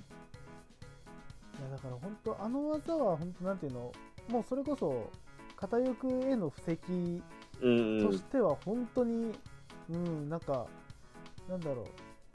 [1.71, 3.93] だから本当あの技は本当なんていうの
[4.29, 5.11] もうそれこそ
[5.57, 7.23] 片翼への布石
[7.63, 8.07] うんうん。
[8.07, 9.33] としては本当に
[9.91, 10.67] うん、なんか
[11.49, 11.87] なんだろう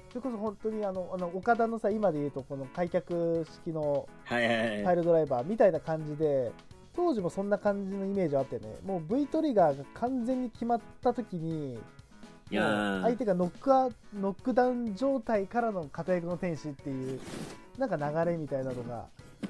[0.09, 4.81] それこそ本当にあのあの岡田のさ今で言うとこの開脚式のはいはいはい。
[4.83, 6.51] ファイルドライバーみたいな感じで
[6.95, 11.79] 当時もそんな感じのイメージあってねもう V トリガーが完全に決まった時に
[12.51, 17.19] 相手がノックアノックダウン状態からの片翼の天使っていう
[17.77, 19.05] なんか流れみたいなのが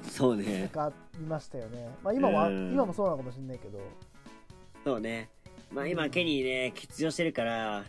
[0.08, 0.68] そうね。
[0.72, 2.72] かありましたよね、まあ、今はうん。
[2.72, 3.78] 今もそうなのかもしれないけど。
[4.84, 5.30] そうね。
[5.72, 7.84] まあ今、ケニーね、欠場してるから、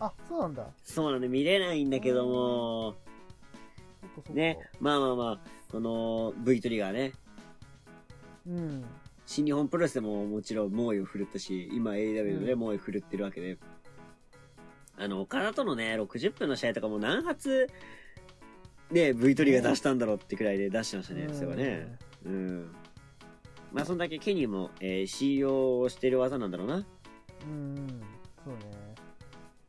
[0.00, 0.66] あそうなんだ。
[0.82, 2.94] そうなんで見れないんだけども、
[4.30, 7.12] ね、まあまあまあ、この V トリガーね、
[8.46, 8.84] うん。
[9.26, 13.58] 新日本プロレスでももちろん猛威を振るったし、今 AW でうん猛威を振るってるわけで、
[15.00, 17.68] あの、岡田とのね、60分の試合とかも何発、
[18.90, 21.96] ね、V トリガー出したんだろうってくらいで出してましたね、それはね。
[22.26, 22.74] うん。
[23.72, 26.74] まあそんだけケニーも、えー、使用してる技なんだろうな。
[26.74, 26.78] う
[27.48, 27.86] んうん
[28.44, 28.60] そうね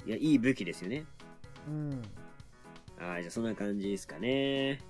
[0.06, 1.06] いや、いい武器ですよね。
[1.68, 2.02] うん
[2.98, 4.82] はい、じゃあそんな感じですかね。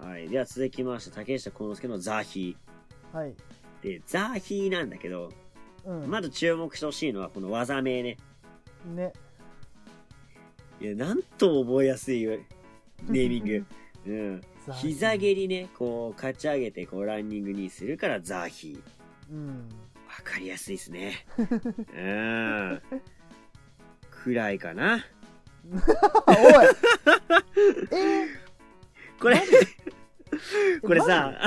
[0.00, 0.28] うんはい。
[0.28, 2.56] では続きまして、竹下幸之助のザーヒ
[3.12, 3.98] はいー。
[3.98, 5.30] で、ザーヒーなんだけど、
[5.84, 8.18] うんまず注目してほしいのはこの技名ね。
[8.86, 9.12] ね
[10.80, 13.66] いや、なんと覚えやすいネーミング。
[14.06, 14.40] うん。
[14.74, 19.32] 膝蹴りね、こう、勝ち上げて、こう、ランニングにするからザーヒー。
[19.32, 19.68] うん
[20.08, 21.24] わかりやすいですね。
[21.38, 21.42] う
[22.02, 22.82] ん。
[24.10, 25.06] くらいかな。
[26.26, 26.66] あ おい
[27.96, 28.26] え？
[29.20, 31.38] これ、ー、これさ、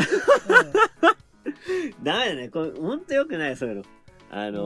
[2.03, 2.49] ダメだね。
[2.49, 3.83] これ、ほんと良くない、そういうの。
[4.29, 4.61] あの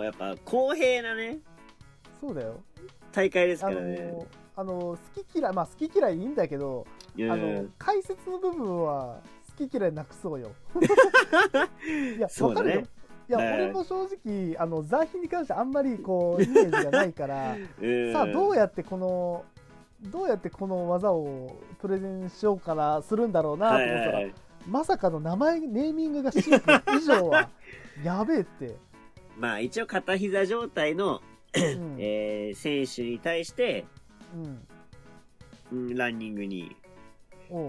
[0.00, 1.42] ー、やっぱ、公平なね、うん、
[2.20, 2.60] そうだよ。
[3.12, 4.26] 大会ですからね。
[4.56, 6.86] あの好き嫌いまあ好き嫌いいいんだけど、
[7.18, 7.30] うん。
[7.30, 9.20] あの解説の部分は
[9.58, 10.50] 好き嫌いなくそうよ。
[12.16, 12.68] いやそうだね。
[12.68, 12.86] わかるよ。
[13.28, 18.12] いや、はい俺も正直あのザーヒに関してあんまりこうイメージがないから うん。
[18.12, 19.44] さあどうやってこの
[20.02, 24.06] どうやってこの技をプレゼンしようかなするんだろうなと思ったら、はい。
[24.06, 24.34] はいはい
[24.66, 26.82] まさかの名前ネーミングがシンプル。
[26.98, 27.48] 以上は
[28.04, 28.76] やべえって、
[29.38, 31.20] まあ、一応、片膝状態の、うん
[31.54, 33.84] えー選手に対して、
[34.34, 34.66] うん。
[35.72, 36.76] うん、ランニングに。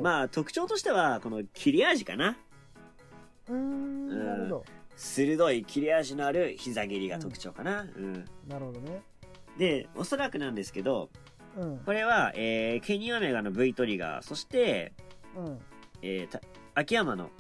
[0.01, 2.37] まあ、特徴としては、この切れ味かな。
[3.49, 4.65] うーんなるほど。
[4.95, 7.81] 鋭い切れ味のある膝蹴りが特徴かな。
[7.81, 8.13] うん。
[8.47, 9.01] なるほどね。
[9.57, 11.09] で、おそらくなんですけど、
[11.57, 11.77] うん。
[11.79, 14.93] これは、えーケニー・オメガの V トリガー、そして、
[15.35, 15.59] うん。
[16.03, 16.41] えーた
[16.75, 17.31] 秋山の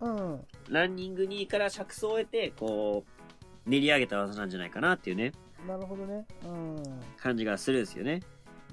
[0.00, 0.40] うん。
[0.68, 3.21] ランニング2から着想を得て、こう、
[3.66, 5.32] 練り上げた技なんじゃないかなっていうね、
[5.66, 6.26] なるほどね。
[6.44, 6.82] うん。
[7.16, 8.20] 感じがするんですよね。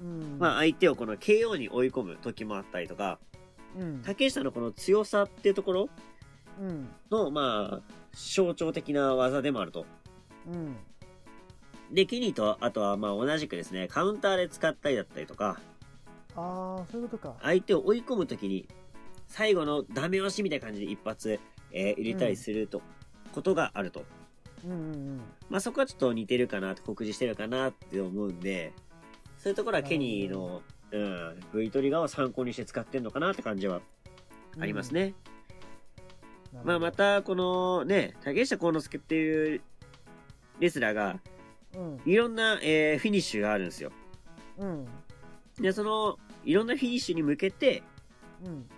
[0.00, 0.38] うん。
[0.38, 3.18] まあ、相手をこの KO に追い込む時もあったりとか、
[3.78, 4.02] うん。
[4.02, 5.88] 竹下のこの強さっていうところ
[6.60, 6.88] うん。
[7.10, 9.86] の、まあ、象徴的な技でもあると。
[10.48, 10.76] うん。
[11.92, 15.60] で、ケニーと、あとはまあ同じくですね、カウンターで使ったりだったりとか、
[16.36, 17.36] ああそういうことか。
[17.42, 18.68] 相手を追い込む時に、
[19.26, 21.40] 最後のダメ押しみたいな感じで一発、
[21.72, 22.82] えー入れたりすると、
[23.32, 24.04] ことがあると。
[24.64, 28.72] うんうんまあそこはちょっと似てるかなって、告示してるかなって思うんで、
[29.38, 33.80] そういうところはケニーの、うん、V トリガーを参考にして使ってんのかなって感じは
[34.56, 35.14] うんありますね。
[36.54, 36.66] うん。
[36.66, 39.60] まあまた、このね、竹下幸之助っていう
[40.58, 41.20] レスラーが、
[41.74, 42.00] うん。
[42.04, 43.92] いろんな、えーフィニッシュがあるんですよ。
[44.58, 44.86] うん。
[45.58, 47.82] で、その、いろんなフィニッシュに向けて、
[48.44, 48.68] うん。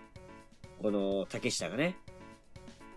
[0.81, 1.97] この竹下がね、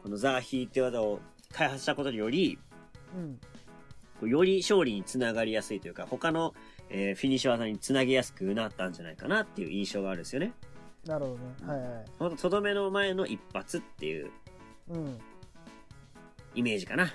[0.04, 1.20] このザーヒーって技を
[1.52, 2.60] 開発したことにより、
[3.14, 3.40] うん。
[4.20, 6.54] こうより勝利につながりやすいというか、他の、
[6.90, 10.54] えーフィニッシュ技につなげやすくなったんじゃないかなっていう印象があるんですよね。
[11.06, 11.42] なるほどね。
[11.68, 12.06] はいはい。
[12.18, 14.32] ほんと、とどめの前の一発っていう
[14.90, 15.20] うん。
[16.56, 17.14] イメージかな。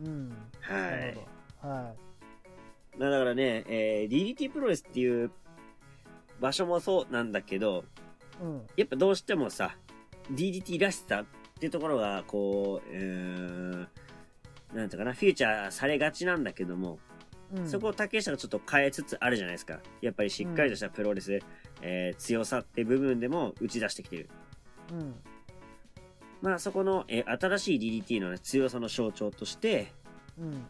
[0.00, 0.32] うん。
[0.60, 1.18] はい。
[1.66, 2.98] はい。
[2.98, 5.30] まあだからね、えー DDT プロレスっていう
[6.40, 7.84] 場所もそうなんだけど、
[8.40, 8.66] うん。
[8.76, 9.76] やっぱどうしてもさ、
[10.32, 11.24] DDT らしさっ
[11.58, 13.88] ていうところが、こう、うーん、
[14.72, 16.98] なんていうかな、フィーチャーされがちなんだけども、
[17.54, 19.80] うん、そこを竹下がちょっと変えつつあるじゃないですか。
[20.02, 21.40] やっぱりしっかりとしたプロレス、
[21.80, 24.28] えー強さって部分でも打ち出してきてる。
[24.92, 25.14] うん。
[26.42, 29.92] まあそこの、えー新しい DDT の、ね、強さの象徴として、
[30.38, 30.66] うん。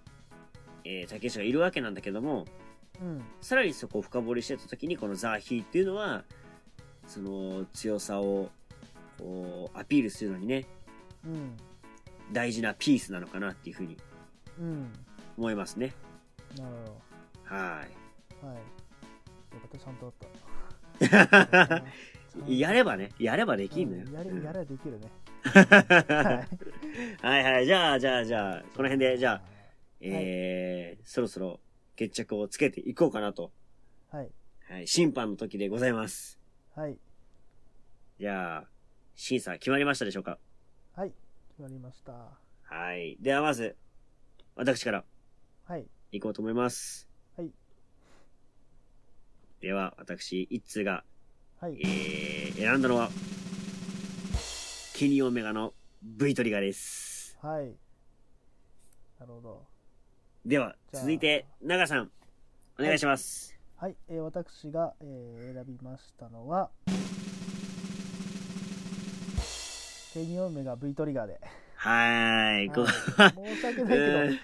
[0.84, 2.46] えー竹下がいるわけなんだけども、
[3.00, 3.22] うん。
[3.40, 6.22] さらにそこを深掘りしてた時にこのザーヒーっていうのは、
[7.08, 8.50] その強さを
[9.18, 10.66] こうアピールするのにね、
[11.26, 11.56] うん。
[12.32, 13.96] 大事なピースなのかなっていうふうに
[14.58, 14.92] うん。
[15.36, 15.94] 思いますね。
[16.56, 16.76] なる
[17.44, 17.90] はい。
[18.40, 18.52] ほど。
[18.52, 18.56] はい。
[18.56, 21.84] よかった、ちゃんとあった。
[22.46, 24.04] やればね、やればできんのよ。
[24.06, 25.10] うんやれ、やればできるね。
[25.42, 26.46] は
[27.22, 27.66] はいいはい。
[27.66, 29.42] じゃあ、じゃあ、じゃあ、この辺で、じゃあ、
[30.00, 31.60] えー、そろそろ
[31.96, 33.52] 決着をつけていこうかなと。
[34.10, 34.30] はい。
[34.68, 34.86] はい。
[34.86, 36.38] 審判の時でございます。
[36.74, 36.98] はい。
[38.18, 38.68] じゃあ、
[39.16, 40.38] 審査決まりましたでしょうか？
[41.58, 41.62] はい。
[41.62, 42.12] 決まりました。
[42.74, 43.16] はい。
[43.20, 43.76] ではまず、
[44.54, 45.04] 私から
[45.66, 45.86] はい。
[46.12, 47.08] 行こうと思います。
[47.36, 47.50] はい。
[49.60, 51.04] では、私、一通が、
[51.60, 51.78] はい。
[51.80, 53.10] えー、選んだのは、
[54.94, 57.36] ケニーオメガの V トリガーです。
[57.42, 57.66] はい。
[59.20, 59.66] なるほど。
[60.46, 62.10] では、続いて、長さん、
[62.78, 63.58] お願いします。
[63.76, 63.96] はい。
[64.08, 66.70] えー私が、えー選びましたのは、
[70.18, 71.40] ケニオメガ V トリガーで。
[71.76, 72.70] はーい。
[72.70, 74.38] こはい申し訳ないけど、うん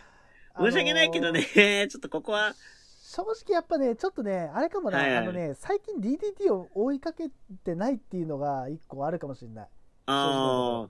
[0.56, 1.42] 申し訳ないけどね、
[1.90, 2.54] ちょっとここは、
[3.02, 7.28] 正直やっぱね、ちょっとね、あれかもな、はいはいあのね、最近 DDT を追いかけ
[7.64, 9.68] てないっていうのが一個あるかもしれない。
[10.06, 10.86] あ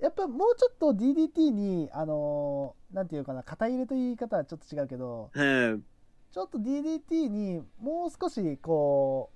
[0.00, 5.84] やっぱもうちょっと DDT に、あのーなんていうかな、肩入れという言い方はちょっと違うけど、ー、うん。
[6.30, 9.35] ちょっと DDT にもう少しこう、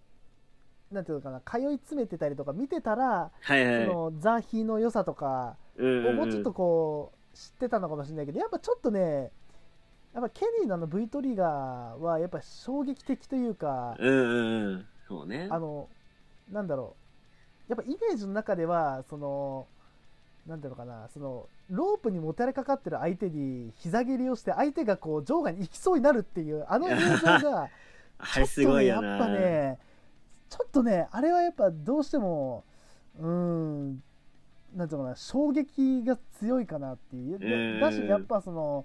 [0.91, 3.87] なんていうのかな、通い詰めてたりとか見てたら、はいはい。
[3.87, 9.31] そのザ・ヒの良さとかをもうちょっとこう、知ってたのかもしれないけど、やっぱちょっとね、
[10.13, 14.87] やっぱケニーのあの V トリガーはやっぱ衝撃的というか、うんうんうん。
[15.07, 15.47] そうね。
[15.51, 15.89] あの、
[16.51, 16.97] なんだろ
[17.69, 19.69] う、やっぱイメージの中では、その、
[20.47, 27.69] なんていうのかな、その、ロープにもたれかかってる相手に膝蹴りをして、相手がこう、場外に行きそうになるっていう、あの映像が、
[28.19, 29.19] あれすごいよな。
[29.19, 29.79] ちょっとね、やっぱね、
[30.51, 32.65] ちょっとね、あれはやっぱどうしても、
[33.19, 34.03] うーん、
[34.75, 37.39] なんていうのかな、衝撃が強いかなっていう。
[37.39, 38.85] でうんだし、やっぱその、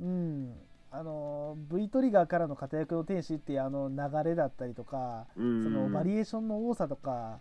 [0.00, 0.54] うん、
[0.90, 7.38] あの、V トリガーからの片役の天使っていうあの流れだったりとか、うん、そのバリエーションの多さとか、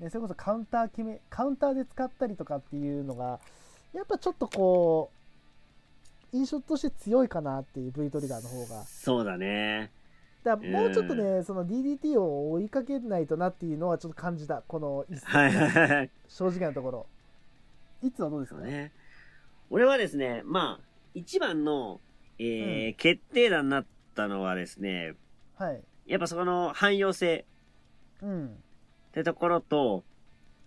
[0.00, 3.40] ね、それこそカウンター決め、カウンターで使ったりとかっていうのが、
[3.92, 5.10] やっぱちょっとこ
[6.32, 8.84] う、印象として強いかなっていう V トリガーの方が。
[8.84, 9.90] そうだね。
[10.46, 16.10] だからもうちょっとね、その DDT を追いかけないとなっていうのはちょっと感じた、この一戦はいはいはい。
[16.28, 17.06] 正直なところ。
[18.00, 18.92] いつはどうですかそうね。
[19.70, 22.00] 俺はですね、まあ、一番の、
[22.38, 25.14] えー決定打になったのはですね、
[25.56, 25.82] はい。
[26.06, 27.44] やっぱそこの汎用性
[28.22, 28.46] うん。
[28.46, 28.50] っ
[29.14, 30.04] てところと、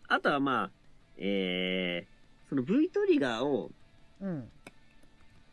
[0.10, 0.72] あとはまあ、
[1.15, 3.72] えー、その V トリガーを、
[4.20, 4.50] うん。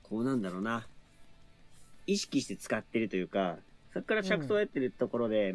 [0.03, 0.89] こうなんだろうな、
[2.09, 3.59] 意識して使ってるというか、
[3.96, 5.54] そこから着想を得てるところで、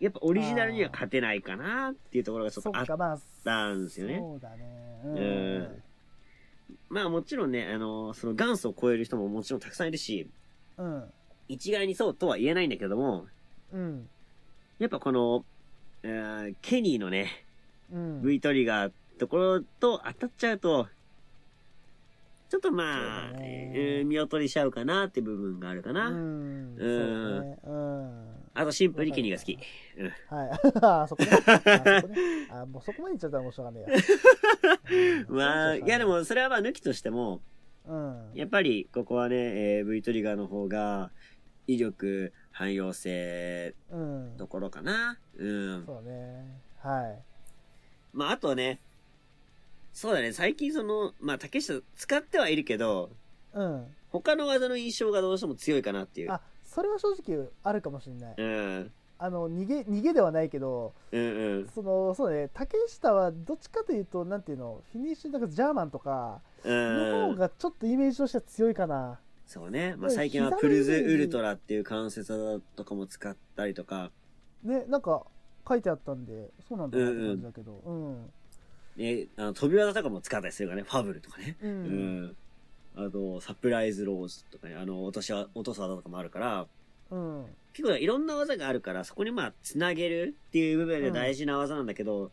[0.00, 2.86] やっぱオリジナルには勝てないかなっていうところがちょっとあっ
[3.44, 4.18] たんですよね。
[4.18, 5.00] そうだね。
[5.04, 5.82] ううん
[6.88, 10.28] まあもちろんね、あの、その元祖を超える人ももちろんたくさんいるし、
[10.78, 11.04] うん。
[11.48, 13.26] 一概にそうとは言えないんだけども、
[13.72, 14.08] うん。
[14.78, 15.44] やっぱこの、
[16.02, 17.44] えーケニーのね、
[17.92, 18.22] うん。
[18.22, 20.88] V トリガーところと当たっちゃうと、
[22.48, 26.08] ちょっとまあ、えー見劣りしちゃうかなって部分があるかな。
[26.08, 26.76] うん。
[26.76, 27.58] そうね。
[27.64, 28.34] うん。
[28.54, 29.58] あとシンプルにケニーが好き。
[29.96, 30.36] うん。
[30.36, 30.50] はい。
[30.82, 31.30] あそこね。
[31.32, 32.48] あそこね。
[32.50, 35.24] あ、もうそこまで言っちゃったら面白かんねえや。
[35.28, 37.40] まあ、いやで、もそれはまあ抜きとしても、
[37.86, 38.30] うん。
[38.34, 39.36] やっぱりここはね、
[39.78, 41.10] えー V トリガーの方が、
[41.66, 44.34] 威力、汎用性、うん。
[44.36, 45.18] ところかな。
[45.36, 45.84] うん。
[45.86, 46.60] そうね。
[46.78, 47.22] はい。
[48.12, 48.80] まあ、あとはね、
[49.94, 53.10] そうだね、最近その、まあ、竹下使ってはいるけど、
[53.54, 53.86] うん。
[54.10, 56.32] 他の技の印象がどうしても強いかなっていう。
[56.32, 58.34] あ、それは正直あるかもしれない。
[58.36, 58.92] うん。
[59.18, 61.68] あの、逃げ、逃げではないけど、うんうん。
[61.72, 69.20] その、そうね、竹下はどっちかというと、なんていうの、フィニッシュ、だからジャーマンとか、の方がちょっとイメージとしては強いかな。
[69.46, 69.94] そうね。
[69.96, 74.10] まあ最近は膝のプルージウルトラっていう関節技とかも使ったりとか、
[74.64, 75.22] ね、なんか
[75.68, 77.82] 書いてあったんで、そうなんだなって感じだけど。
[77.84, 78.32] うん。
[78.96, 80.86] ね、あの飛び技とかも使ったりするからね。
[80.88, 81.56] ファブルとかね。
[81.62, 81.66] う。
[81.66, 82.36] うんん。
[82.96, 86.66] あと、サプライズローズとかね、あの、落としは、落とす技とかもあるから、
[87.10, 87.46] うん。
[87.72, 92.30] 結構いろんな技があるから、そこにまあ、つなげるっていう部分で大事な技なんだけど、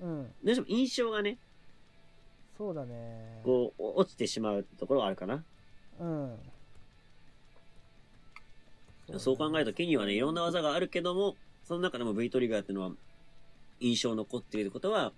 [0.00, 0.32] うん。
[0.44, 1.38] どうしても印象がね、
[2.56, 3.40] そうだね。
[3.42, 5.44] こう、お落ちてしまうところがあるかな。
[5.98, 6.38] うん。
[9.18, 12.92] そう考えると、ケニーはね、いろんな技があるけども、その中でも V トリガーっていうのは、
[13.80, 15.12] 印象残っていることは、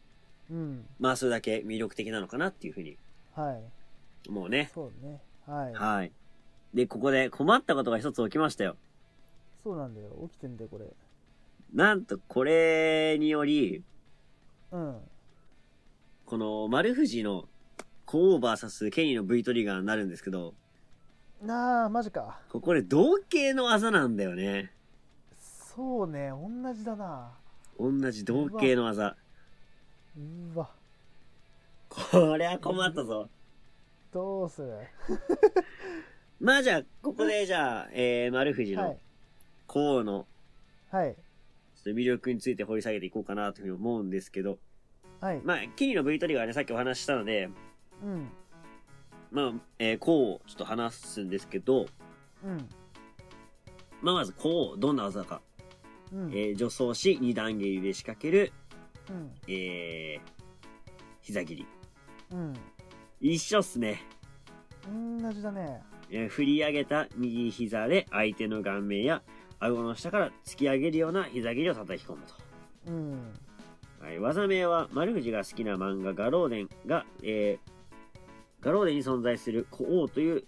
[0.51, 0.86] うん。
[0.99, 2.97] まあ、それだけ魅力的なのかなっていうふうに
[3.34, 4.28] はい。
[4.28, 4.70] 思うね。
[4.74, 5.20] そうね。
[5.47, 5.72] はい。
[5.72, 6.12] はい。
[6.74, 8.76] で、ここで困ったことが一つ起きましたよ。
[9.62, 10.11] そうなんだよ。
[10.30, 10.86] 起きてんだよ、これ。
[11.74, 13.82] なんと、これにより、
[14.72, 14.97] うん。
[16.24, 17.49] この丸藤の
[18.05, 20.55] コーバーサスケニーの V トリガーになるんですけど、
[21.42, 22.40] なあ、マジか。
[22.51, 24.72] ここで同型の技なんだよね。
[25.38, 27.32] そうね、同じだな。
[27.78, 29.16] 同じ同型の技。
[30.16, 30.70] うわ。
[31.88, 33.28] これは困ったぞ。
[34.12, 34.72] どうする？
[36.40, 38.98] まあじゃあ、ここでじゃあ、えー、丸藤のはい。
[39.66, 40.26] コーの
[40.90, 41.14] はい。
[41.14, 41.20] ちょ
[41.80, 44.58] っと魅力について掘り下げていこうかなというふうに思うんですけど、
[45.20, 45.40] はい。
[45.44, 47.48] まあ、ケニーの V トリガーね、さっきお話ししたので、
[48.02, 48.28] うん。
[49.30, 51.86] まあ、えー、こうをちょっと話すんですけど、
[52.44, 52.68] うん。
[54.02, 55.40] まあ、まずこう、どんな技か。
[56.12, 56.30] うん。
[56.32, 58.52] えー、助走し、二段蹴りで仕掛ける、
[59.11, 59.30] うん。
[59.48, 60.20] えー、
[61.20, 61.66] 膝切り。
[62.32, 62.54] うん。
[63.20, 64.02] 一緒っすね。
[65.20, 65.82] 同じだね。
[66.11, 69.22] えー振り上げた右膝で相手の顔面や
[69.59, 72.22] 顎の下から突き上げるような膝切りを叩き込む
[72.86, 73.32] うん。
[73.98, 74.04] と。
[74.04, 80.44] はい、技名は丸藤が好きな漫画ガローデンが、えー、ガローデンに存在する古王という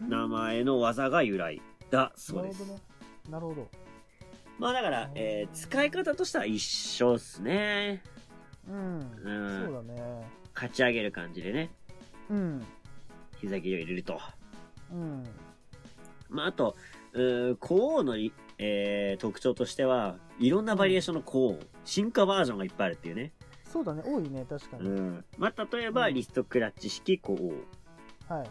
[0.00, 2.60] 名前の技が由来だそうです。
[2.60, 2.80] なるほどね。
[3.30, 3.85] なるほど。
[4.58, 8.02] まあだから、えー使い方としては一緒っすね。
[8.68, 9.00] うん。
[9.00, 10.26] うんそうだね。
[10.54, 11.70] 勝ち上げる感じでね、
[12.30, 12.64] うん。
[13.40, 14.18] 膝切りを入れると。
[14.90, 15.24] うん。
[16.30, 16.74] まああと、
[17.12, 23.32] うー古王のい、えー特徴としては、いろんなバリエーションの古王、進化バージョンがいっぱいあるっていうね。
[23.70, 24.02] そうだね。
[24.06, 24.46] 多いね。
[24.48, 24.88] 確かに。
[24.88, 25.24] うん。
[25.36, 27.34] まあ例えば、うんリストクラッチ式古
[28.28, 28.34] 王。
[28.34, 28.48] はい。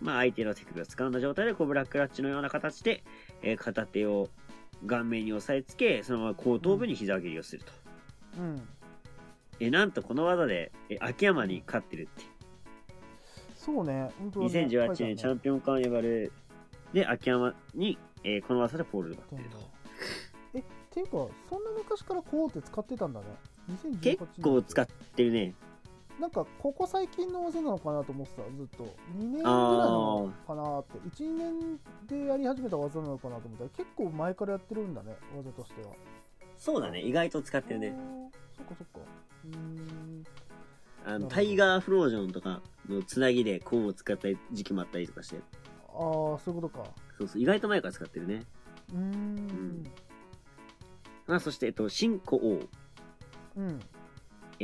[0.00, 3.02] まあ相手の手首を掴んだ状態でコブラクラッチのような形で、
[3.42, 4.28] えー片手を
[4.86, 7.72] 顔面に押さえつけ、そのまま後頭部に膝蹴りをすると。
[8.38, 8.68] うん。
[9.60, 12.24] え、なんとこの技で、え秋山に勝ってるって。
[13.54, 14.10] そうね。
[14.18, 16.32] 本当だね2018年チャンピオンカーニバル
[16.92, 19.70] で秋山に、えーこの技でポールが勝ってると。
[20.54, 21.10] え、っていうか、
[21.48, 23.26] そんな昔からこうって使ってたんだね。
[23.70, 25.54] 2018年結構使ってるね。
[26.22, 28.84] なんか、ここ最近の技なのかなと思ってた、ずっと。
[29.18, 30.98] 2年ぐらいなのかなって。
[31.00, 35.88] 1、2年でやり始めた技なのかなと思ったら、結構前からやってるんだね、技としては。
[36.56, 37.96] そうだね、意外と使ってるね。
[38.56, 39.00] そっかそっか。
[39.46, 40.24] うーん。
[41.04, 45.38] あの、タイガーフロージョンとかのつなぎでコーンを使った時期もあったりとかして。
[45.88, 46.84] ああ、そういうことか。
[47.18, 48.44] そうそう、意外と前から使ってるね。
[48.92, 49.84] うーん。
[51.26, 52.60] まあ、そして、えっと、新古王。
[53.56, 53.80] うん。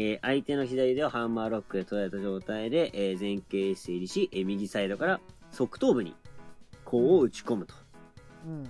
[0.01, 5.21] えー相手の左手をハンマーロックで捉えた状態で、えー前傾姿勢入りし、えー右サイドから
[5.51, 6.15] 側頭部に、
[6.85, 7.75] こうを打ち込むと。
[8.47, 8.63] うん。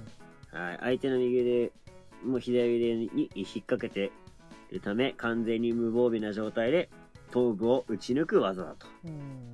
[0.58, 0.78] はい。
[0.80, 1.72] 相手の右腕
[2.24, 4.10] も左腕に引っ掛けて
[4.70, 6.88] いるため、完全に無防備な状態で
[7.30, 8.86] 頭部を打ち抜く技だと。
[9.04, 9.52] うん。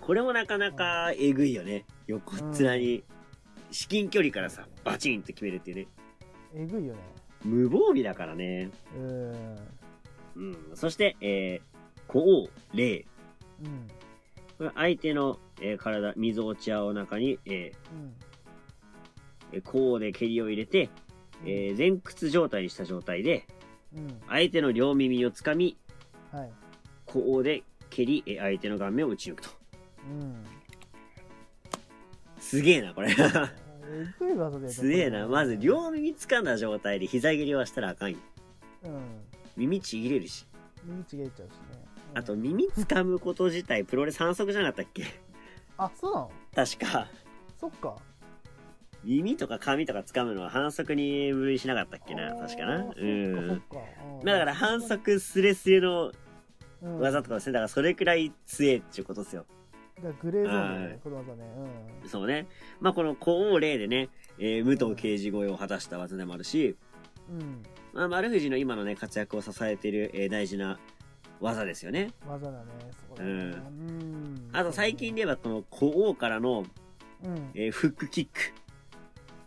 [0.00, 1.84] これもなかなかえぐいよね。
[2.08, 3.04] 横っ面に、
[3.70, 5.86] 至近距離からさ、バチンと決めるっていうね。
[6.52, 7.00] えぐいよね。
[7.44, 8.70] 無防備だからね。
[8.96, 9.56] うーん。
[10.36, 10.56] うん。
[10.74, 13.04] そして、えー、こう、霊。
[13.62, 13.88] うん。
[14.58, 17.52] これ相手の、えー体、溝落ち合う中に、えうん。
[17.52, 18.10] ー
[19.52, 20.90] えー、こうで蹴りを入れて、
[21.44, 23.46] えー前屈状態にした状態で、
[23.96, 24.20] うん。
[24.28, 25.76] 相手の両耳をつかみ、
[26.32, 26.50] はい。
[27.06, 29.50] こうで蹴り、えー相手の顔面を打ち抜くと。
[30.08, 30.44] うん。
[32.38, 33.14] すげえな、これ。
[34.68, 35.26] すげえな。
[35.28, 38.18] まず、両耳つかんだ状態で膝蹴りはしたらあかんよ。
[38.84, 38.92] うん。
[39.56, 40.46] 耳ちぎれるし。
[40.84, 41.56] 耳ちげっちゃうしね。
[41.72, 45.02] うんあと、耳つかむこと自体、プロレス反則じゃなかったっけ？
[45.76, 46.30] あ、そうなの？
[46.54, 47.08] 確か。
[47.58, 47.96] そっか。
[49.02, 52.36] 耳とか髪とか掴むのは反則に分類しなかったっけな？
[52.36, 52.86] 確かな？
[52.96, 53.62] うん。
[54.24, 56.12] だから反則スレスレの
[56.82, 57.54] うん技とかですね。
[57.54, 59.44] だからそれくらい強えっていうことですよ。
[60.22, 61.44] グレーゾーンだこの技ね。
[62.06, 62.46] そうね。
[62.80, 66.76] まあこの古王霊でね、えー武藤刑事超えを果たした技でもあるし、
[67.28, 67.62] うん。
[67.94, 67.98] うん。
[67.98, 70.78] まあ丸藤の今のね、活躍を支えている、えー大事な
[71.40, 72.10] 技ですよね。
[72.26, 72.64] 技だね。
[73.08, 73.30] そうだね。
[73.30, 74.48] うん。
[74.52, 76.64] あと最近で言えばこの古王からの、
[77.22, 77.50] うん。
[77.54, 78.40] えーフックキック。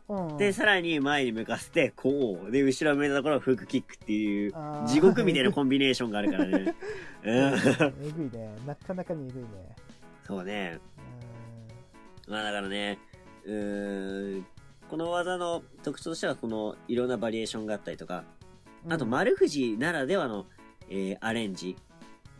[0.09, 0.37] うん。
[0.37, 2.51] で、さらに前に向かせて、こう。
[2.51, 4.53] で、後ろを向いたところ、フックキックっていう
[4.87, 6.75] 地獄みたいなコンビネーションがあるからね。
[7.23, 7.35] うん。
[7.35, 8.55] えぐいね。
[8.65, 9.49] なかなかにえぐいね。
[10.25, 10.79] そうね。
[12.27, 12.99] うまあだからね、
[13.45, 14.45] うーん、
[14.89, 18.25] この技の特徴としては、このいろんなバリエーションがあったりとか、ん。
[18.89, 20.45] あと丸藤ならではの、
[20.89, 21.75] えーアレンジ。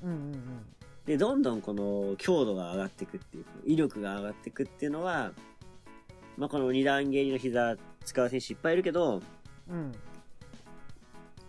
[0.04, 0.66] うんうんうん。
[1.06, 5.32] で、どんどんこの強度が上がっていくっていう、威力が上がっていくっていうのは、
[6.38, 7.76] まあこの二段蹴りの膝
[8.06, 9.22] 使う選手いっぱいいるけど、
[9.70, 9.92] うん。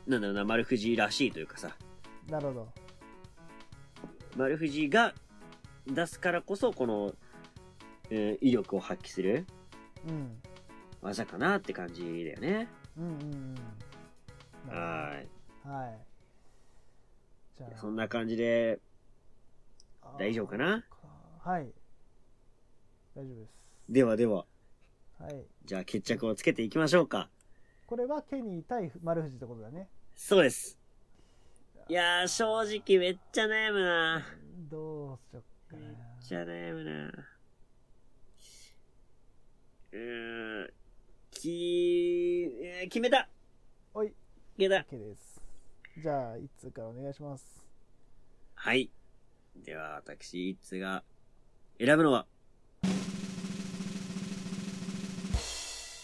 [0.06, 1.76] なんだろうな、丸藤らしいというかさ、
[2.28, 2.68] なるほど。
[4.36, 5.14] 丸藤が
[5.86, 7.12] 出すからこそ、この、
[8.10, 9.46] えー威力を発揮する
[10.08, 10.40] うん。
[11.02, 12.68] 技かなって感じだよね。
[12.96, 13.54] うんうんうん。
[14.68, 15.28] はい。
[15.68, 15.98] はい。
[17.58, 17.78] じゃあ。
[17.78, 18.80] そんな感じで
[20.18, 20.84] 大丈夫かな？
[21.44, 21.72] はい。
[23.14, 23.52] 大丈夫です。
[23.88, 24.46] ではでは、
[25.18, 25.44] はい。
[25.64, 27.30] じゃあ決着をつけていきましょうか。
[27.86, 29.88] これはケニー対丸藤ってことだね。
[30.14, 30.78] そうです。
[31.88, 34.26] いやー、正直めっちゃ悩むな。
[34.70, 35.98] どうしよっかめっな。
[36.20, 37.12] ちゃ悩むな。
[39.92, 40.70] うーん、
[41.30, 43.26] きえー決めた
[43.94, 44.12] おい、
[44.58, 45.40] 決めた OK です。
[46.02, 47.64] じゃあ、一通からお願いします。
[48.56, 48.90] はい。
[49.64, 51.04] では、私、一通が
[51.78, 52.26] 選ぶのは、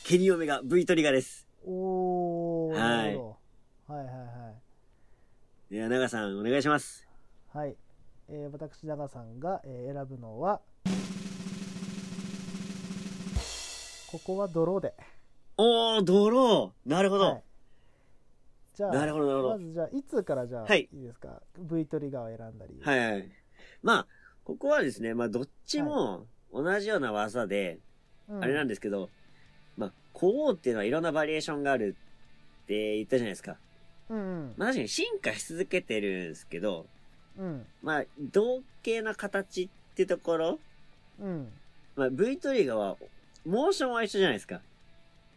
[0.07, 1.49] ケニオメガ V トリガーです。
[1.67, 3.17] おー、はい。
[3.17, 4.53] はいはいは
[5.71, 5.75] い。
[5.75, 7.09] では、長さん、お願いします。
[7.53, 7.75] はい。
[8.29, 10.61] えー、私、長さんが、えー選ぶのは、
[14.13, 14.95] ここはドローで。
[15.57, 17.25] おー、ドローなるほど。
[17.33, 17.43] はい。
[18.75, 19.51] じゃあ、なるほど、なるほど。
[19.51, 22.81] まずじゃあ、いつからじゃあ、はいいいですか ?V トリガーを選んだり。
[22.83, 23.29] はいはい。
[23.83, 24.07] まあ、
[24.45, 27.79] ここはですね、まあ、どっちも同じような技で、
[28.29, 29.11] うんあれなんですけど、
[29.77, 31.95] まあ、こうっていうのはいろんなバリエーションがある
[32.65, 33.59] って言ったじゃないですか。
[34.09, 34.55] うんうん。
[34.57, 36.87] まあ、確かに進化し続けてるんですけど、
[37.39, 37.67] うん。
[37.83, 40.59] まあ、同型な形ってところ、
[41.21, 41.53] うん。
[41.97, 42.97] まあ、V トリガーは、
[43.45, 44.61] モーションは一緒じゃないですか。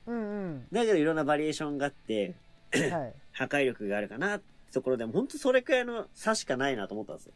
[0.06, 0.68] うんうん。
[0.72, 2.36] だけどいろんなバリエーションがあって、
[2.74, 3.14] はい。
[3.32, 7.34] 破壊力があるかなってところで、ほんとそれくらいの差しかないなと思ったんですよ。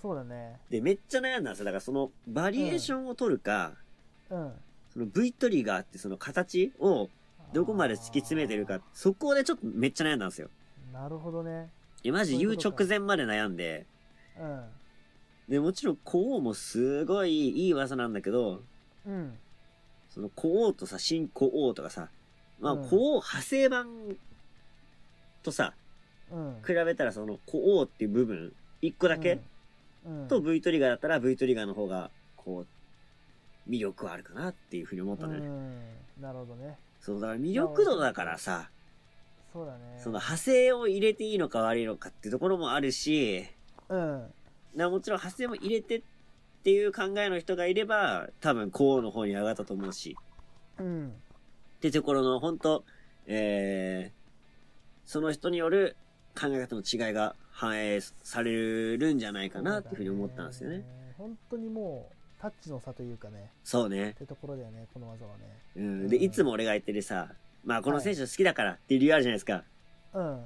[0.00, 0.58] そうだね。
[0.70, 1.64] で、めっちゃ悩んだんですよ。
[1.64, 3.72] だからそのバリエーションを取るか、
[4.30, 4.52] うん。
[4.92, 7.08] その V トリガーってその形を
[7.52, 10.48] どこまで突き詰めてるか、そこでちょっとめっちゃ悩んだんですよ。
[10.92, 11.70] なるほどね。
[12.04, 13.86] え、マジ言う直前まで悩んで、
[14.38, 14.64] うん。
[15.48, 18.62] で、もちろん、こうもすごいいい技なんだけど、
[19.06, 19.38] うん。
[20.10, 22.08] その、こうとさ、新こうとかさ、
[22.60, 24.16] まあ、うんこう、派生版
[25.44, 25.74] とさ、
[26.32, 26.56] うん。
[26.66, 29.38] 比べたらその、こうっていう部分、一個だけ、
[30.04, 35.46] うん、と V トリガーだったら V トリガーの方が、こう、魅力はあるかなっていうふうに思ったのね。
[35.46, 35.80] うん。
[36.20, 36.76] なるほどね。
[37.00, 38.70] そう、だから魅力度だからさ、
[39.52, 40.00] そうだね。
[40.02, 43.46] その派生を入れていいのか悪いのかっていうところもあるし、
[43.88, 44.32] うん。
[44.74, 46.02] なもちろん派生も入れてっ
[46.64, 50.16] ていう考えの人がいれば、多分こうの方に上がったと思うし、
[50.78, 51.08] うん。
[51.08, 52.84] ってところの本当
[53.26, 54.23] えー、
[55.04, 55.96] その人による
[56.38, 60.78] 考え方の違いが反映されるんじゃないかなっていうふうに思ったんですよね。
[60.78, 60.84] ね。
[61.16, 64.14] 本当にもう、タッチの差というかね、そうねっ。
[64.14, 65.44] てところだよね、この技はね。
[65.76, 66.08] うん。
[66.08, 67.28] で、いつも俺が言ってるさ、
[67.64, 69.64] まあこの選手好きだからっていう理由あるじゃないですか。
[70.14, 70.44] うん。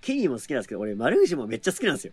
[0.00, 2.12] ケニーも好きなんですけど、俺丸藤もめっちゃ好きなんですよ。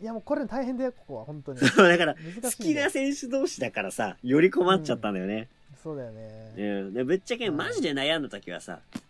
[0.00, 1.60] いやもうこれ大変だよ、ここは、本当に。
[1.76, 5.48] だから、好きな選手同士だからさ、より困っちゃったんだよね。
[5.82, 6.54] そうだよね。
[6.56, 6.94] うん。
[6.94, 9.00] で、ぶっちゃけマジで悩んだ時はさ、うん。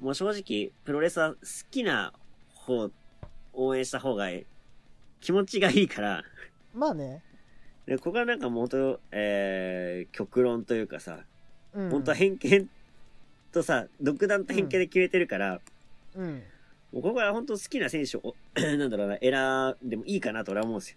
[0.00, 1.36] もう正直、プロレスは好
[1.70, 2.12] きな
[2.54, 2.90] 方、
[3.52, 4.28] 応援した方が
[5.20, 6.22] 気持ちがいいから、
[6.74, 7.22] まあね。
[7.86, 11.20] で、ここはなんかもうと、えー、極論というかさ、
[11.72, 11.90] うん。
[11.90, 12.68] 本当は偏見
[13.52, 15.60] とさ、独断と偏見で決めてるから、
[16.14, 16.42] うん。
[16.92, 20.96] もうここは本当好きな選手を、 なんだろうな、選んでもいいかなと俺は思うんですよ。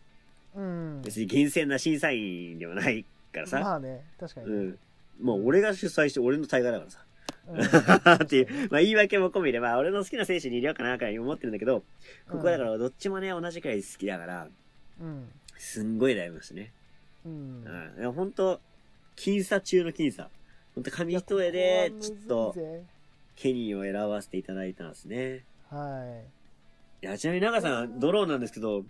[0.56, 1.02] うん。
[1.04, 4.48] 別に厳選な審査員ではないからさ、まあね、確かに。
[4.48, 4.60] う。
[4.70, 4.80] ん。
[5.22, 7.00] もう俺が主催して俺の大会だからさ。
[7.48, 11.84] うんっていう、まあ言い訳も込みで、まあ俺の好きな選手に入れようかな、くら思ってるんだけど、
[12.30, 14.48] ここはだからどっちもね、同じくらい好きだから、
[15.00, 15.30] うん。
[15.58, 16.74] すんごい悩みましたね。
[17.26, 17.64] うん。
[17.66, 18.00] うん。
[18.00, 18.60] いや、ほんと、
[19.16, 20.30] 僅差中の僅差。
[20.76, 22.56] ほんと紙一重で、ちょっと、
[23.36, 25.46] ケニーを選ばせていただいたんですね。
[25.70, 26.38] はい
[27.08, 28.84] や、ちなみに長さん、ドローなんですけど、い。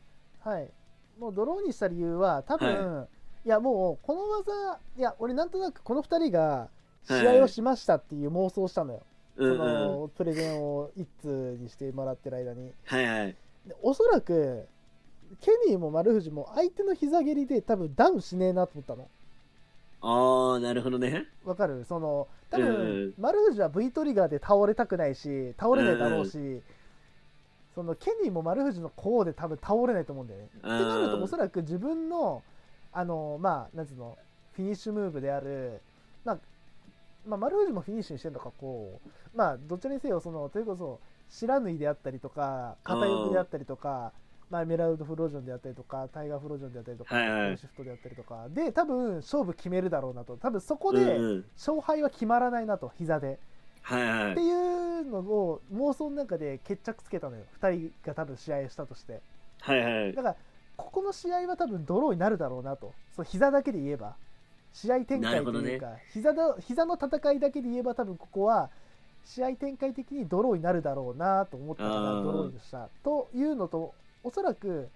[0.44, 0.70] はい。
[1.20, 3.08] もうドローにした理由は、多分、
[3.46, 6.70] い、や、もう、この技、いや、俺なんとなくこの二人が
[7.08, 9.02] 試合をしましたっていう妄想をしたのよ。
[9.38, 9.58] うんうん。
[9.58, 12.74] その、プレゼンを一通にしてもらってる間に。
[12.86, 13.36] はいはい。
[13.66, 14.68] でおそらく、
[15.42, 19.08] ケニーも丸藤も相手の膝蹴りで多分ダウンしねえなと思ったの。
[20.00, 21.26] ああ、なるほどね。
[21.44, 21.84] わかる？
[21.86, 26.62] その、多分ん、丸藤は V トリガーで倒れたくないし、倒れないだろうし、
[27.76, 30.50] そのケニーも丸藤のこうで多分倒れないと思うんだよね。
[30.56, 32.42] ってなると、おそらく自分の、
[32.94, 34.18] あの、まあ、なんつうの、
[34.54, 35.82] フィニッシュムーブである、
[36.24, 36.40] まあ、
[37.28, 41.00] まあ、丸藤もフィニッシュにしてるのか、こう、まあ、どちらにせよ、その、というこそ、
[41.30, 44.14] 白縫いであったりとか、片翼であったりとか、
[44.50, 50.38] まあ、エメラルドフロージョンであったりとか、タイガーフロージョンであったりとか、はいはいシフトであったりとか、で、多分、勝負決めるだろうなと。
[50.38, 51.46] 多分、そこうんで、うん。
[51.56, 53.40] 勝敗は決まらないなと、膝で。
[53.82, 54.42] はいはいって。
[54.42, 57.44] いうのを妄想の中で決着つけたのよ。
[57.62, 59.22] 2人が多分試合したとして。
[59.60, 60.24] はいはいだ。
[60.24, 60.36] から、
[60.78, 62.94] ここの試合は多分ドローになるだろうなと。
[63.16, 64.16] そう膝だけで言えば。
[64.78, 68.70] 試合展開というか、膝だ膝の戦いだけで言えば多分ここは、
[69.26, 72.88] 試合展開的にドローになるだろうなと思ったからドローにした。
[73.04, 74.88] というのと、おそらく、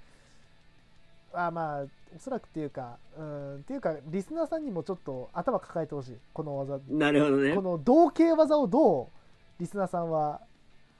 [1.33, 6.17] あまあ、おそらくっていうか、うん、っていうか、リスナーさんにもちょっと頭抱えてほしい。
[6.31, 7.61] この技なるほどねこ。
[7.63, 9.07] の同型技をどう
[9.59, 10.41] リスナーさんは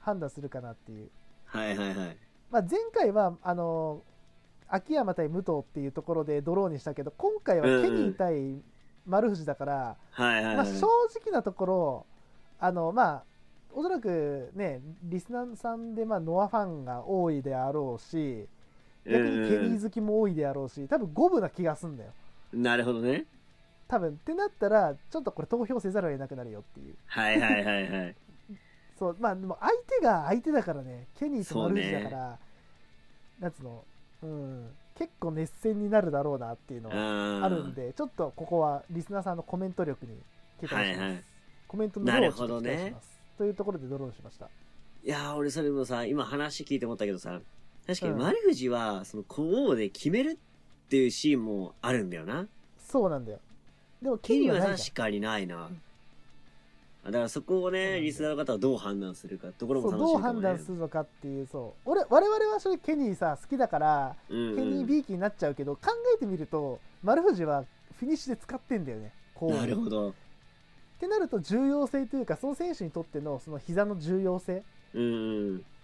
[0.00, 1.08] 判断するかなっていう、
[1.44, 2.16] はいはいはい。
[2.50, 4.02] まあ、前回はあの
[4.68, 8.62] 秋山対武藤っていうところでドローにしたけど今回はケニー対
[9.06, 10.56] 丸藤だから、はいはいはい。
[10.56, 10.86] まあ、正
[11.20, 12.06] 直なところ
[12.60, 13.22] あのまあ
[13.74, 18.46] おそらくねリスナーさんでまあノアファンが多いであろうし
[19.04, 22.10] 逆にケニー好きも多いであろうし多分五分な気がすんだよ。
[22.52, 23.24] うんなるほどね。
[23.88, 24.10] 多分。
[24.10, 26.94] ってなったらちょっとこれ投票せざるを得なくなるよっていう。
[27.06, 28.14] はいはいはいはい。
[28.98, 31.08] そうまあでも相手が相手だからね。
[31.14, 32.38] ケニーと丸藤だから、
[33.40, 33.84] なんつうの？
[34.22, 34.70] うん
[35.02, 36.94] 結構熱戦になるだろうなっていうのは
[37.42, 40.12] ああるんでちょっとここはリスナーさんのコメント力に
[40.60, 41.24] 期待します、はいはい。
[41.66, 42.20] コメントの方を
[42.60, 44.46] 期待します、というところでドローしました。
[45.04, 47.40] いやー、俺それもさ、今話聞いて思ったけどさ、
[47.84, 48.18] 確かにうん。
[48.20, 52.46] 丸藤は、その、こうで決めるっていうシーンもあるんだよな。
[52.78, 53.40] そうなんだよ。
[54.00, 55.64] でもケケニーは確かにないな。
[55.64, 55.70] あ
[57.04, 59.98] だからそこをね、リスナーの方はどう判断するかところもね。
[59.98, 67.64] どう判断するのかっていうそう俺我々は正直ケニーさ好きだからうんうんケニー B 期になっちゃうけど考えてみると丸藤は
[67.98, 70.10] フィニッシュで使ってんだよねこうなるほど。
[70.10, 70.12] っ
[71.00, 74.62] てなると重要性というかその選手にとってのその膝の重要性。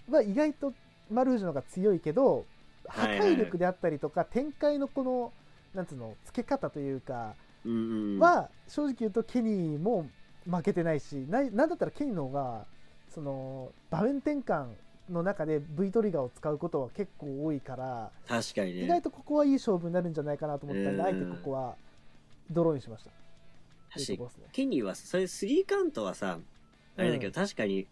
[0.08, 0.72] は意外と
[1.10, 2.44] 丸藤の方が強いけど
[2.86, 5.32] 破はいはい壊力であったりとか展開のこの
[5.74, 7.34] なんつうの付け方というか。
[7.64, 10.08] は正直言うとケニーも
[10.50, 12.66] 負けてないしないなんだったらケニーの方が
[13.08, 14.68] その場面転換
[15.10, 18.84] の中で V トリガーを使うことは結構多いから確かにね。
[18.84, 21.00] 意外とここはいい勝負になるんじゃないかなと思ったんでうん。
[21.02, 21.76] あえてここは
[22.50, 23.10] ドローにしました。
[23.90, 24.28] 確かに。
[24.52, 26.38] ケニーは、それスリーカウントはさ、
[26.96, 27.86] あれだけど、確かに、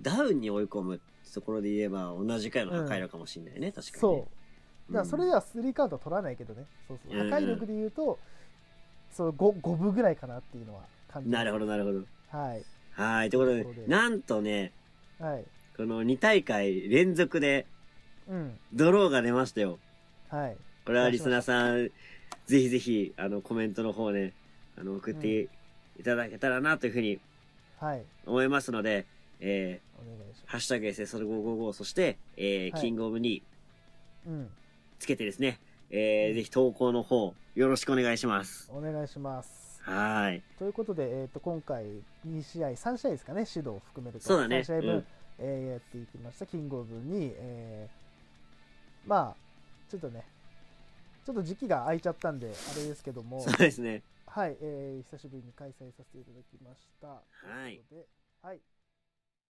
[0.00, 1.00] ダウンに追い込む
[1.32, 4.16] ところで言えば、同じくらいの破壊力かもしれないね、確かに、そう。
[4.16, 4.24] ね。
[4.90, 7.18] だからそれではスリーカウントは取らないけどね、そうそう。
[7.18, 7.30] うん。
[7.30, 8.18] 破壊力で言うと、
[9.10, 10.82] そう 5, 5分ぐらいかなっていうのは
[11.14, 12.00] 感じなるほど、なるほど。
[12.00, 12.06] ど。
[12.30, 12.64] はい。
[12.92, 13.30] はい。
[13.30, 14.72] ということでなんとね、
[15.18, 15.44] はい。
[15.76, 17.66] この2大会連続で
[18.28, 18.58] うん。
[18.72, 19.78] ドローが出ましたよ。
[20.28, 20.56] はい。
[20.84, 21.90] これはリスナーさん、
[22.46, 24.32] ぜひぜひ、あの、コメントの方ね、
[24.76, 25.48] あの、送って
[25.98, 27.20] いただけたらなというふうに
[27.78, 28.02] はい。
[28.26, 29.06] 思いますので、
[29.40, 33.42] えお願いしー、ハッシュタグ SSL555、そして、えーはいキングオブに。
[34.26, 34.50] うん。
[34.98, 35.60] つけてですね、
[35.90, 38.70] えー、ぜひ投稿の方、よろしくお願いします。
[38.72, 39.63] お願いします。
[39.84, 40.42] はーい。
[40.58, 41.84] ということで、えっ、と、今回
[42.26, 44.26] 2試合、3試合ですかね、指導を含めると。
[44.26, 45.06] そうだね3試合分、うん
[45.38, 46.46] えーやっていきました。
[46.46, 49.36] キングオブに、えーまあ、
[49.90, 50.24] ちょっとね、
[51.26, 54.02] ちょっと時期が空いちゃったんで、あれですけども、そうですね。
[54.26, 57.08] はい、えー久しぶりに開催させていただきました。
[57.08, 58.06] はいということで
[58.42, 58.60] はい。